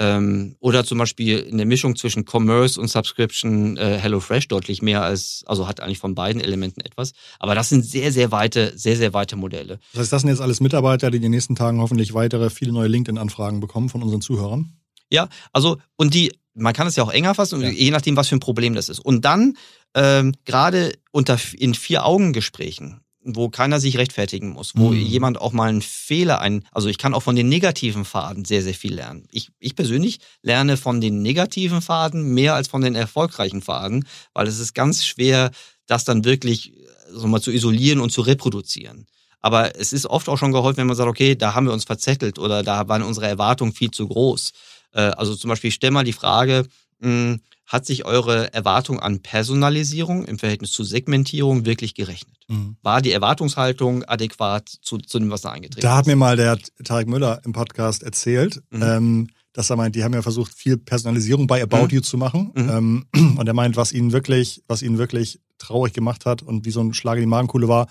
[0.00, 5.02] ähm, oder zum Beispiel in der Mischung zwischen Commerce und Subscription äh, HelloFresh deutlich mehr
[5.02, 7.12] als, also hat eigentlich von beiden Elementen etwas.
[7.38, 9.78] Aber das sind sehr, sehr weite, sehr, sehr weite Modelle.
[9.92, 12.72] Das heißt, das sind jetzt alles Mitarbeiter, die in den nächsten Tagen hoffentlich weitere, viele
[12.72, 14.72] neue LinkedIn-Anfragen bekommen von unseren Zuhörern?
[15.10, 17.68] Ja, also, und die, man kann es ja auch enger fassen, ja.
[17.68, 19.00] je nachdem, was für ein Problem das ist.
[19.00, 19.58] Und dann
[19.94, 24.96] ähm, gerade unter in vier Augen Gesprächen wo keiner sich rechtfertigen muss, wo mhm.
[25.00, 28.62] jemand auch mal einen Fehler ein, also ich kann auch von den negativen Faden sehr,
[28.62, 29.26] sehr viel lernen.
[29.30, 34.46] Ich, ich persönlich lerne von den negativen Faden mehr als von den erfolgreichen Faden, weil
[34.46, 35.50] es ist ganz schwer,
[35.86, 36.72] das dann wirklich
[37.12, 39.06] so mal zu isolieren und zu reproduzieren.
[39.40, 41.84] Aber es ist oft auch schon geholfen, wenn man sagt, okay, da haben wir uns
[41.84, 44.52] verzettelt oder da waren unsere Erwartungen viel zu groß.
[44.92, 46.66] Äh, also zum Beispiel, ich stell mal die Frage,
[47.00, 47.40] hm,
[47.70, 52.36] hat sich eure Erwartung an Personalisierung im Verhältnis zu Segmentierung wirklich gerechnet?
[52.48, 52.76] Mhm.
[52.82, 55.84] War die Erwartungshaltung adäquat zu, zu dem, was da eingetreten ist?
[55.84, 58.82] Da hat mir mal der Tarek Müller im Podcast erzählt, mhm.
[58.82, 61.90] ähm, dass er meint, die haben ja versucht, viel Personalisierung bei About mhm.
[61.90, 62.50] You zu machen.
[62.56, 63.04] Mhm.
[63.14, 66.72] Ähm, und er meint, was ihn wirklich, was ihn wirklich traurig gemacht hat und wie
[66.72, 67.86] so ein Schlag in die Magenkuhle war,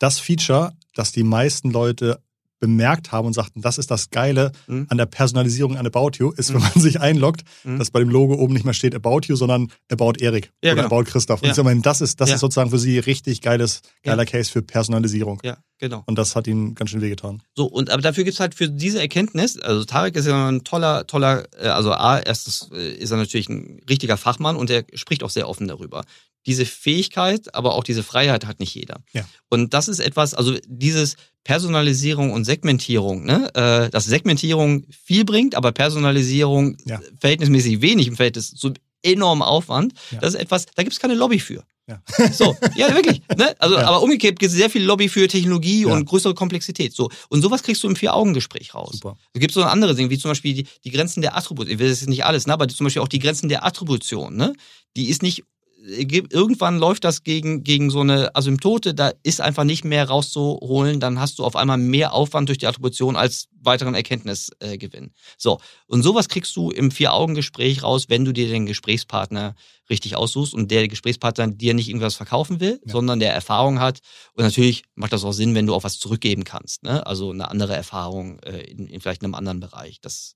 [0.00, 2.20] das Feature, dass die meisten Leute
[2.62, 4.86] bemerkt haben und sagten, das ist das Geile mhm.
[4.88, 6.68] an der Personalisierung an About You, ist, wenn mhm.
[6.72, 7.80] man sich einloggt, mhm.
[7.80, 10.84] dass bei dem Logo oben nicht mehr steht About You, sondern About Erik ja, oder
[10.84, 10.94] genau.
[10.94, 11.42] About Christoph.
[11.42, 11.58] Und ja.
[11.58, 12.36] ich meine, das ist, das ja.
[12.36, 15.40] ist sozusagen für sie richtig geiles, geiler Case für Personalisierung.
[15.42, 16.04] Ja, genau.
[16.06, 17.42] Und das hat ihnen ganz schön wehgetan.
[17.56, 20.62] So, und aber dafür gibt es halt für diese Erkenntnis, also Tarek ist ja ein
[20.62, 24.84] toller, toller, äh, also A, erstens äh, ist er natürlich ein richtiger Fachmann und er
[24.94, 26.04] spricht auch sehr offen darüber.
[26.46, 29.00] Diese Fähigkeit, aber auch diese Freiheit hat nicht jeder.
[29.12, 29.24] Ja.
[29.48, 33.50] Und das ist etwas, also dieses Personalisierung und Segmentierung, ne?
[33.54, 37.00] äh, dass Segmentierung viel bringt, aber Personalisierung Ja.
[37.20, 38.72] verhältnismäßig wenig im Verhältnis zu
[39.02, 40.20] enormem Aufwand, Ja.
[40.20, 41.64] das ist etwas, da gibt es keine Lobby für.
[41.88, 42.00] Ja.
[42.32, 43.22] So, ja, wirklich.
[43.36, 43.54] Ne?
[43.58, 43.82] Also, Ja.
[43.88, 45.88] aber umgekehrt gibt es sehr viel Lobby für Technologie Ja.
[45.92, 46.94] und größere Komplexität.
[46.94, 47.10] So.
[47.28, 48.92] Und sowas kriegst du im Vier-Augen-Gespräch raus.
[48.94, 49.16] Super.
[49.34, 51.72] Es gibt so andere Dinge, wie zum Beispiel die, die Grenzen der Attribution.
[51.74, 52.52] Ich will das jetzt nicht alles, ne?
[52.52, 54.36] aber zum Beispiel auch die Grenzen der Attribution.
[54.36, 54.52] Ne?
[54.96, 55.42] Die ist nicht,
[55.84, 61.18] irgendwann läuft das gegen, gegen so eine Asymptote, da ist einfach nicht mehr rauszuholen, dann
[61.18, 65.06] hast du auf einmal mehr Aufwand durch die Attribution als weiteren Erkenntnisgewinn.
[65.06, 69.54] Äh, so, und sowas kriegst du im Vier-Augen-Gespräch raus, wenn du dir den Gesprächspartner
[69.90, 72.92] richtig aussuchst und der Gesprächspartner dir nicht irgendwas verkaufen will, Ja.
[72.92, 73.98] sondern der Erfahrung hat.
[74.34, 76.82] Und natürlich macht das auch Sinn, wenn du auch was zurückgeben kannst.
[76.84, 77.04] Ne?
[77.06, 80.00] Also eine andere Erfahrung äh, in, in vielleicht einem anderen Bereich.
[80.00, 80.34] Das,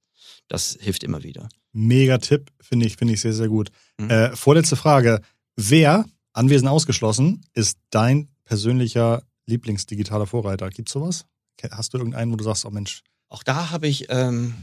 [0.49, 1.49] das hilft immer wieder.
[1.73, 3.71] Mega Tipp, finde ich, finde ich sehr, sehr gut.
[3.99, 4.11] Mhm.
[4.11, 5.21] Äh, vorletzte Frage.
[5.57, 10.69] Wer, anwesend ausgeschlossen, ist dein persönlicher Lieblingsdigitaler Vorreiter?
[10.71, 11.25] Gibt's sowas?
[11.71, 14.55] Hast du irgendeinen, wo du sagst, oh Mensch, Auch da habe ich ähm,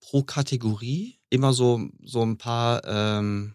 [0.00, 3.54] pro Kategorie immer so, so ein paar ähm,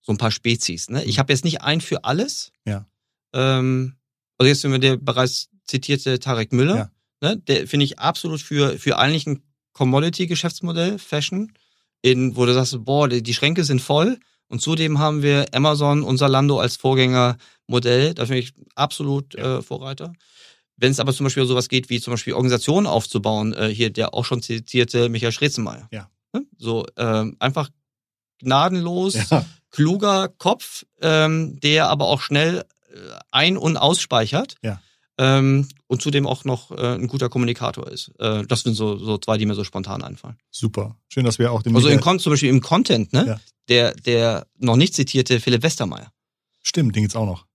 [0.00, 0.88] so ein paar Spezies.
[0.88, 1.04] Ne?
[1.04, 2.50] Ich habe jetzt nicht ein für alles.
[2.64, 2.86] Ja.
[3.34, 3.94] Ähm,
[4.38, 6.90] also jetzt wenn wir der bereits zitierte Tarek Müller, Ja.
[7.20, 7.36] ne?
[7.36, 9.42] der finde ich absolut für, für eigentlich ein
[9.74, 11.52] Commodity-Geschäftsmodell, Fashion,
[12.00, 14.18] in, wo du sagst, boah, die, die Schränke sind voll.
[14.52, 18.12] Und zudem haben wir Amazon und Zalando als Vorgängermodell.
[18.12, 20.12] Da finde ich absolut äh, Vorreiter.
[20.76, 24.12] Wenn es aber zum Beispiel sowas geht, wie zum Beispiel Organisationen aufzubauen, äh, hier der
[24.12, 25.88] auch schon zitierte Michael Schrezenmeier.
[25.90, 26.10] Ja.
[26.34, 26.44] Ne?
[26.58, 27.70] So ähm, einfach
[28.40, 32.96] gnadenlos, ja, kluger Kopf, ähm, der aber auch schnell äh,
[33.30, 34.56] ein- und ausspeichert.
[34.62, 34.82] Ja.
[35.16, 38.12] Ähm, und zudem auch noch äh, ein guter Kommunikator ist.
[38.18, 40.36] Äh, das sind so, so zwei, die mir so spontan einfallen.
[40.50, 40.96] super.
[41.08, 43.26] Schön, dass wir auch den Also im zum Beispiel im Content, ne?
[43.26, 43.40] Ja.
[43.68, 46.12] Der, der noch nicht zitierte Philipp Westermeier.
[46.62, 47.46] Stimmt, den gibt's auch noch.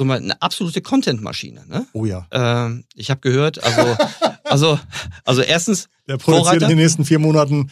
[0.00, 1.88] So mal eine absolute Content-Maschine, ne?
[1.92, 2.28] Oh ja.
[2.30, 3.96] Ähm, ich habe gehört, also,
[4.44, 4.78] also,
[5.24, 6.64] also erstens Der produziert Vorreiter?
[6.66, 7.68] in den nächsten vier Monaten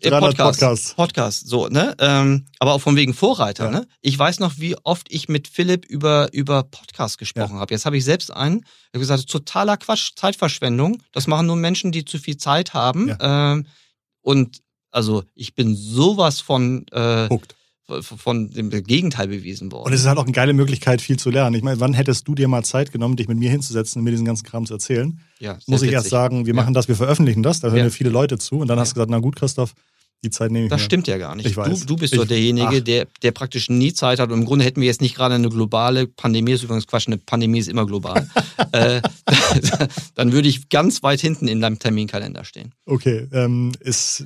[0.00, 0.94] äh, 300 Podcast, Podcasts.
[0.94, 1.94] Podcast, so, ne?
[2.00, 3.70] Ähm, aber auch von wegen Vorreiter, Ja.
[3.70, 3.86] ne?
[4.00, 7.72] Ich weiß noch, wie oft ich mit Philipp über, über Podcast gesprochen habe.
[7.72, 11.00] Jetzt habe ich selbst einen, ich habe gesagt, totaler Quatsch, Zeitverschwendung.
[11.12, 13.16] Das machen nur Menschen, die zu viel Zeit haben.
[13.20, 13.66] Ähm,
[14.22, 17.28] und also ich bin sowas von, äh,
[18.02, 19.86] von- dem Gegenteil bewiesen worden.
[19.86, 21.56] Und es ist halt auch eine geile Möglichkeit, viel zu lernen.
[21.56, 24.10] Ich meine, wann hättest du dir mal Zeit genommen, dich mit mir hinzusetzen und mir
[24.10, 25.18] diesen ganzen Kram zu erzählen?
[25.40, 26.10] ja, Muss ich erst witzig.
[26.10, 26.60] sagen, wir Ja.
[26.60, 27.84] machen das, wir veröffentlichen das, da hören Ja.
[27.84, 28.56] mir viele Leute zu.
[28.58, 29.72] Und dann hast du gesagt, na gut, Christoph,
[30.24, 30.84] die Zeit nehme ich Das mir.
[30.84, 31.46] stimmt ja gar nicht.
[31.46, 31.80] Ich weiß.
[31.80, 32.80] Du, du bist Ich- doch derjenige, ach.
[32.80, 34.30] der, der praktisch nie Zeit hat.
[34.32, 37.18] Und im Grunde hätten wir jetzt nicht gerade eine globale Pandemie, ist übrigens Quatsch, eine
[37.18, 38.28] Pandemie ist immer global.
[38.72, 39.00] äh,
[40.14, 42.72] dann würde ich ganz weit hinten in deinem Terminkalender stehen.
[42.86, 44.24] Okay, ähm, ist,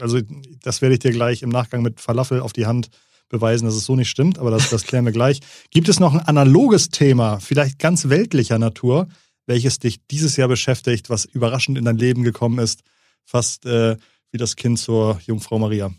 [0.00, 0.20] also
[0.62, 2.88] das werde ich dir gleich im Nachgang mit Falafel auf die Hand
[3.28, 5.38] beweisen, dass es so nicht stimmt, aber das, das klären wir gleich.
[5.70, 9.06] Gibt es noch ein analoges Thema, vielleicht ganz weltlicher Natur,
[9.46, 12.80] welches dich dieses Jahr beschäftigt, was überraschend in dein Leben gekommen ist,
[13.24, 13.96] fast äh,
[14.32, 15.92] wie das Kind zur Jungfrau Maria?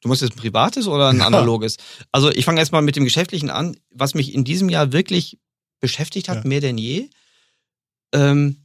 [0.00, 1.26] Du musst jetzt ein privates oder ein Ja.
[1.26, 1.76] analoges?
[2.10, 3.76] Also ich fange erstmal mit dem Geschäftlichen an.
[3.90, 5.38] Was mich in diesem Jahr wirklich
[5.80, 6.48] beschäftigt hat, Ja.
[6.48, 7.08] mehr denn je,
[8.12, 8.56] ähm,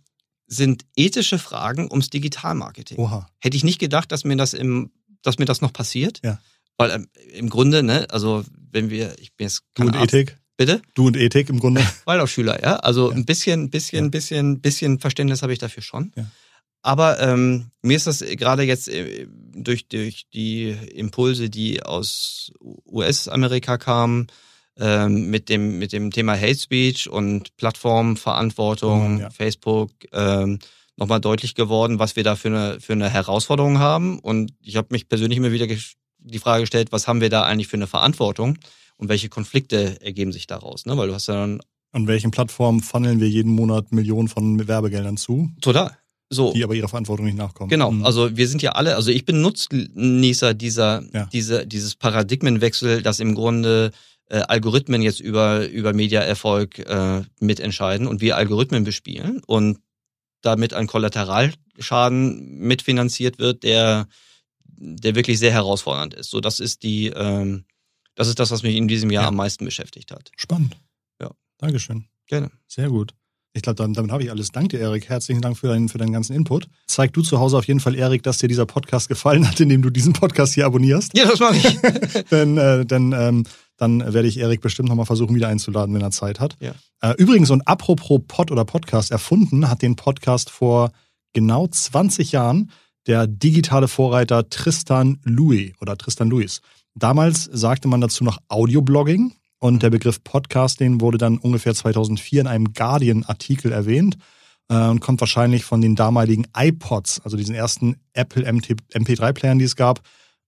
[0.48, 2.98] sind ethische Fragen ums Digitalmarketing.
[2.98, 3.30] Oha.
[3.40, 6.22] Hätte ich nicht gedacht, dass mir das im, dass mir das noch passiert.
[6.24, 6.40] Ja.
[6.78, 10.14] Weil ähm, im Grunde, ne, also wenn wir, ich bin jetzt Du kein und Arzt,
[10.14, 10.38] Ethik?
[10.56, 11.82] bitte, Du und Ethik im Grunde?
[12.06, 16.14] Waldorfschüler, ja, also ein bisschen, bisschen, bisschen, bisschen Verständnis habe ich dafür schon.
[16.16, 16.26] Ja.
[16.82, 22.52] Aber ähm, mir ist das gerade jetzt äh, durch, durch die Impulse, die aus
[22.86, 24.28] US-Amerika kamen,
[24.80, 29.30] ähm, mit dem mit dem Thema Hate Speech und Plattformverantwortung, Oh, ja.
[29.32, 30.60] Facebook, ähm,
[30.98, 34.20] nochmal deutlich geworden, was wir da für eine für eine Herausforderung haben.
[34.20, 35.68] Und ich habe mich persönlich immer wieder
[36.20, 38.58] die Frage gestellt, was haben wir da eigentlich für eine Verantwortung
[38.98, 40.86] und welche Konflikte ergeben sich daraus?
[40.86, 40.98] Ne?
[40.98, 41.60] Weil du hast ja dann
[41.92, 45.98] An welchen Plattformen funneln wir jeden Monat Millionen von Werbegeldern zu, total
[46.30, 47.70] so die aber ihrer Verantwortung nicht nachkommen?
[47.70, 48.06] Genau, Mhm.
[48.06, 51.26] also wir sind ja alle, also ich bin Nutznießer dieser, Ja.
[51.32, 53.92] diese, dieses Paradigmenwechsel, dass im Grunde
[54.30, 59.80] äh, Algorithmen jetzt über, über Mediaerfolg äh, mitentscheiden und wir Algorithmen bespielen und
[60.42, 64.08] damit ein Kollateralschaden mitfinanziert wird, der,
[64.66, 66.30] der wirklich sehr herausfordernd ist.
[66.30, 67.64] So, das ist die, ähm,
[68.16, 69.28] das ist das, was mich in diesem Jahr Ja.
[69.30, 70.32] am meisten beschäftigt hat.
[70.36, 70.76] Spannend.
[71.22, 71.32] Ja.
[71.58, 72.06] Dankeschön.
[72.28, 72.52] Gerne.
[72.68, 73.14] Sehr gut.
[73.54, 74.52] Ich glaube, damit, damit habe ich alles.
[74.52, 75.10] Danke dir, Erik.
[75.10, 76.68] Herzlichen Dank für deinen, für deinen ganzen Input.
[76.86, 79.82] Zeig du zu Hause auf jeden Fall, Erik, dass dir dieser Podcast gefallen hat, indem
[79.82, 81.18] du diesen Podcast hier abonnierst.
[81.18, 82.24] Ja, das mache ich.
[82.32, 83.44] denn äh, denn ähm,
[83.78, 86.56] dann werde ich Erik bestimmt nochmal versuchen, wieder einzuladen, wenn er Zeit hat.
[86.60, 86.74] Ja.
[87.02, 90.92] Äh, übrigens, und apropos Pod oder Podcast, erfunden hat den Podcast vor
[91.34, 92.72] genau 20 Jahren
[93.06, 96.62] der digitale Vorreiter Tristan Louis oder Tristan Louis.
[96.96, 99.34] Damals sagte man dazu noch Audioblogging.
[99.60, 104.18] Und der Begriff Podcasting wurde dann ungefähr 2004 in einem Guardian-Artikel erwähnt
[104.70, 109.76] äh, und kommt wahrscheinlich von den damaligen iPods, also diesen ersten Apple MP3-Playern, die es
[109.76, 110.02] gab.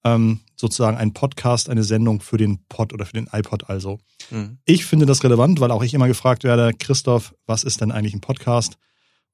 [0.06, 4.00] Ähm, sozusagen ein Podcast, eine Sendung für den Pod oder für den iPod also.
[4.30, 4.58] Mhm.
[4.64, 8.14] Ich finde das relevant, weil auch ich immer gefragt werde, Christoph, was ist denn eigentlich
[8.14, 8.78] ein Podcast?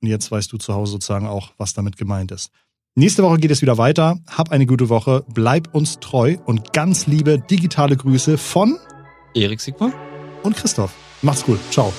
[0.01, 2.49] Und jetzt weißt du zu Hause sozusagen auch, was damit gemeint ist.
[2.95, 4.17] Nächste Woche geht es wieder weiter.
[4.27, 8.77] Hab eine gute Woche, bleib uns treu und ganz liebe digitale Grüße von
[9.35, 9.91] Erik Sigmar
[10.43, 10.91] und Christoph.
[11.21, 11.59] Macht's gut.
[11.71, 11.91] Ciao.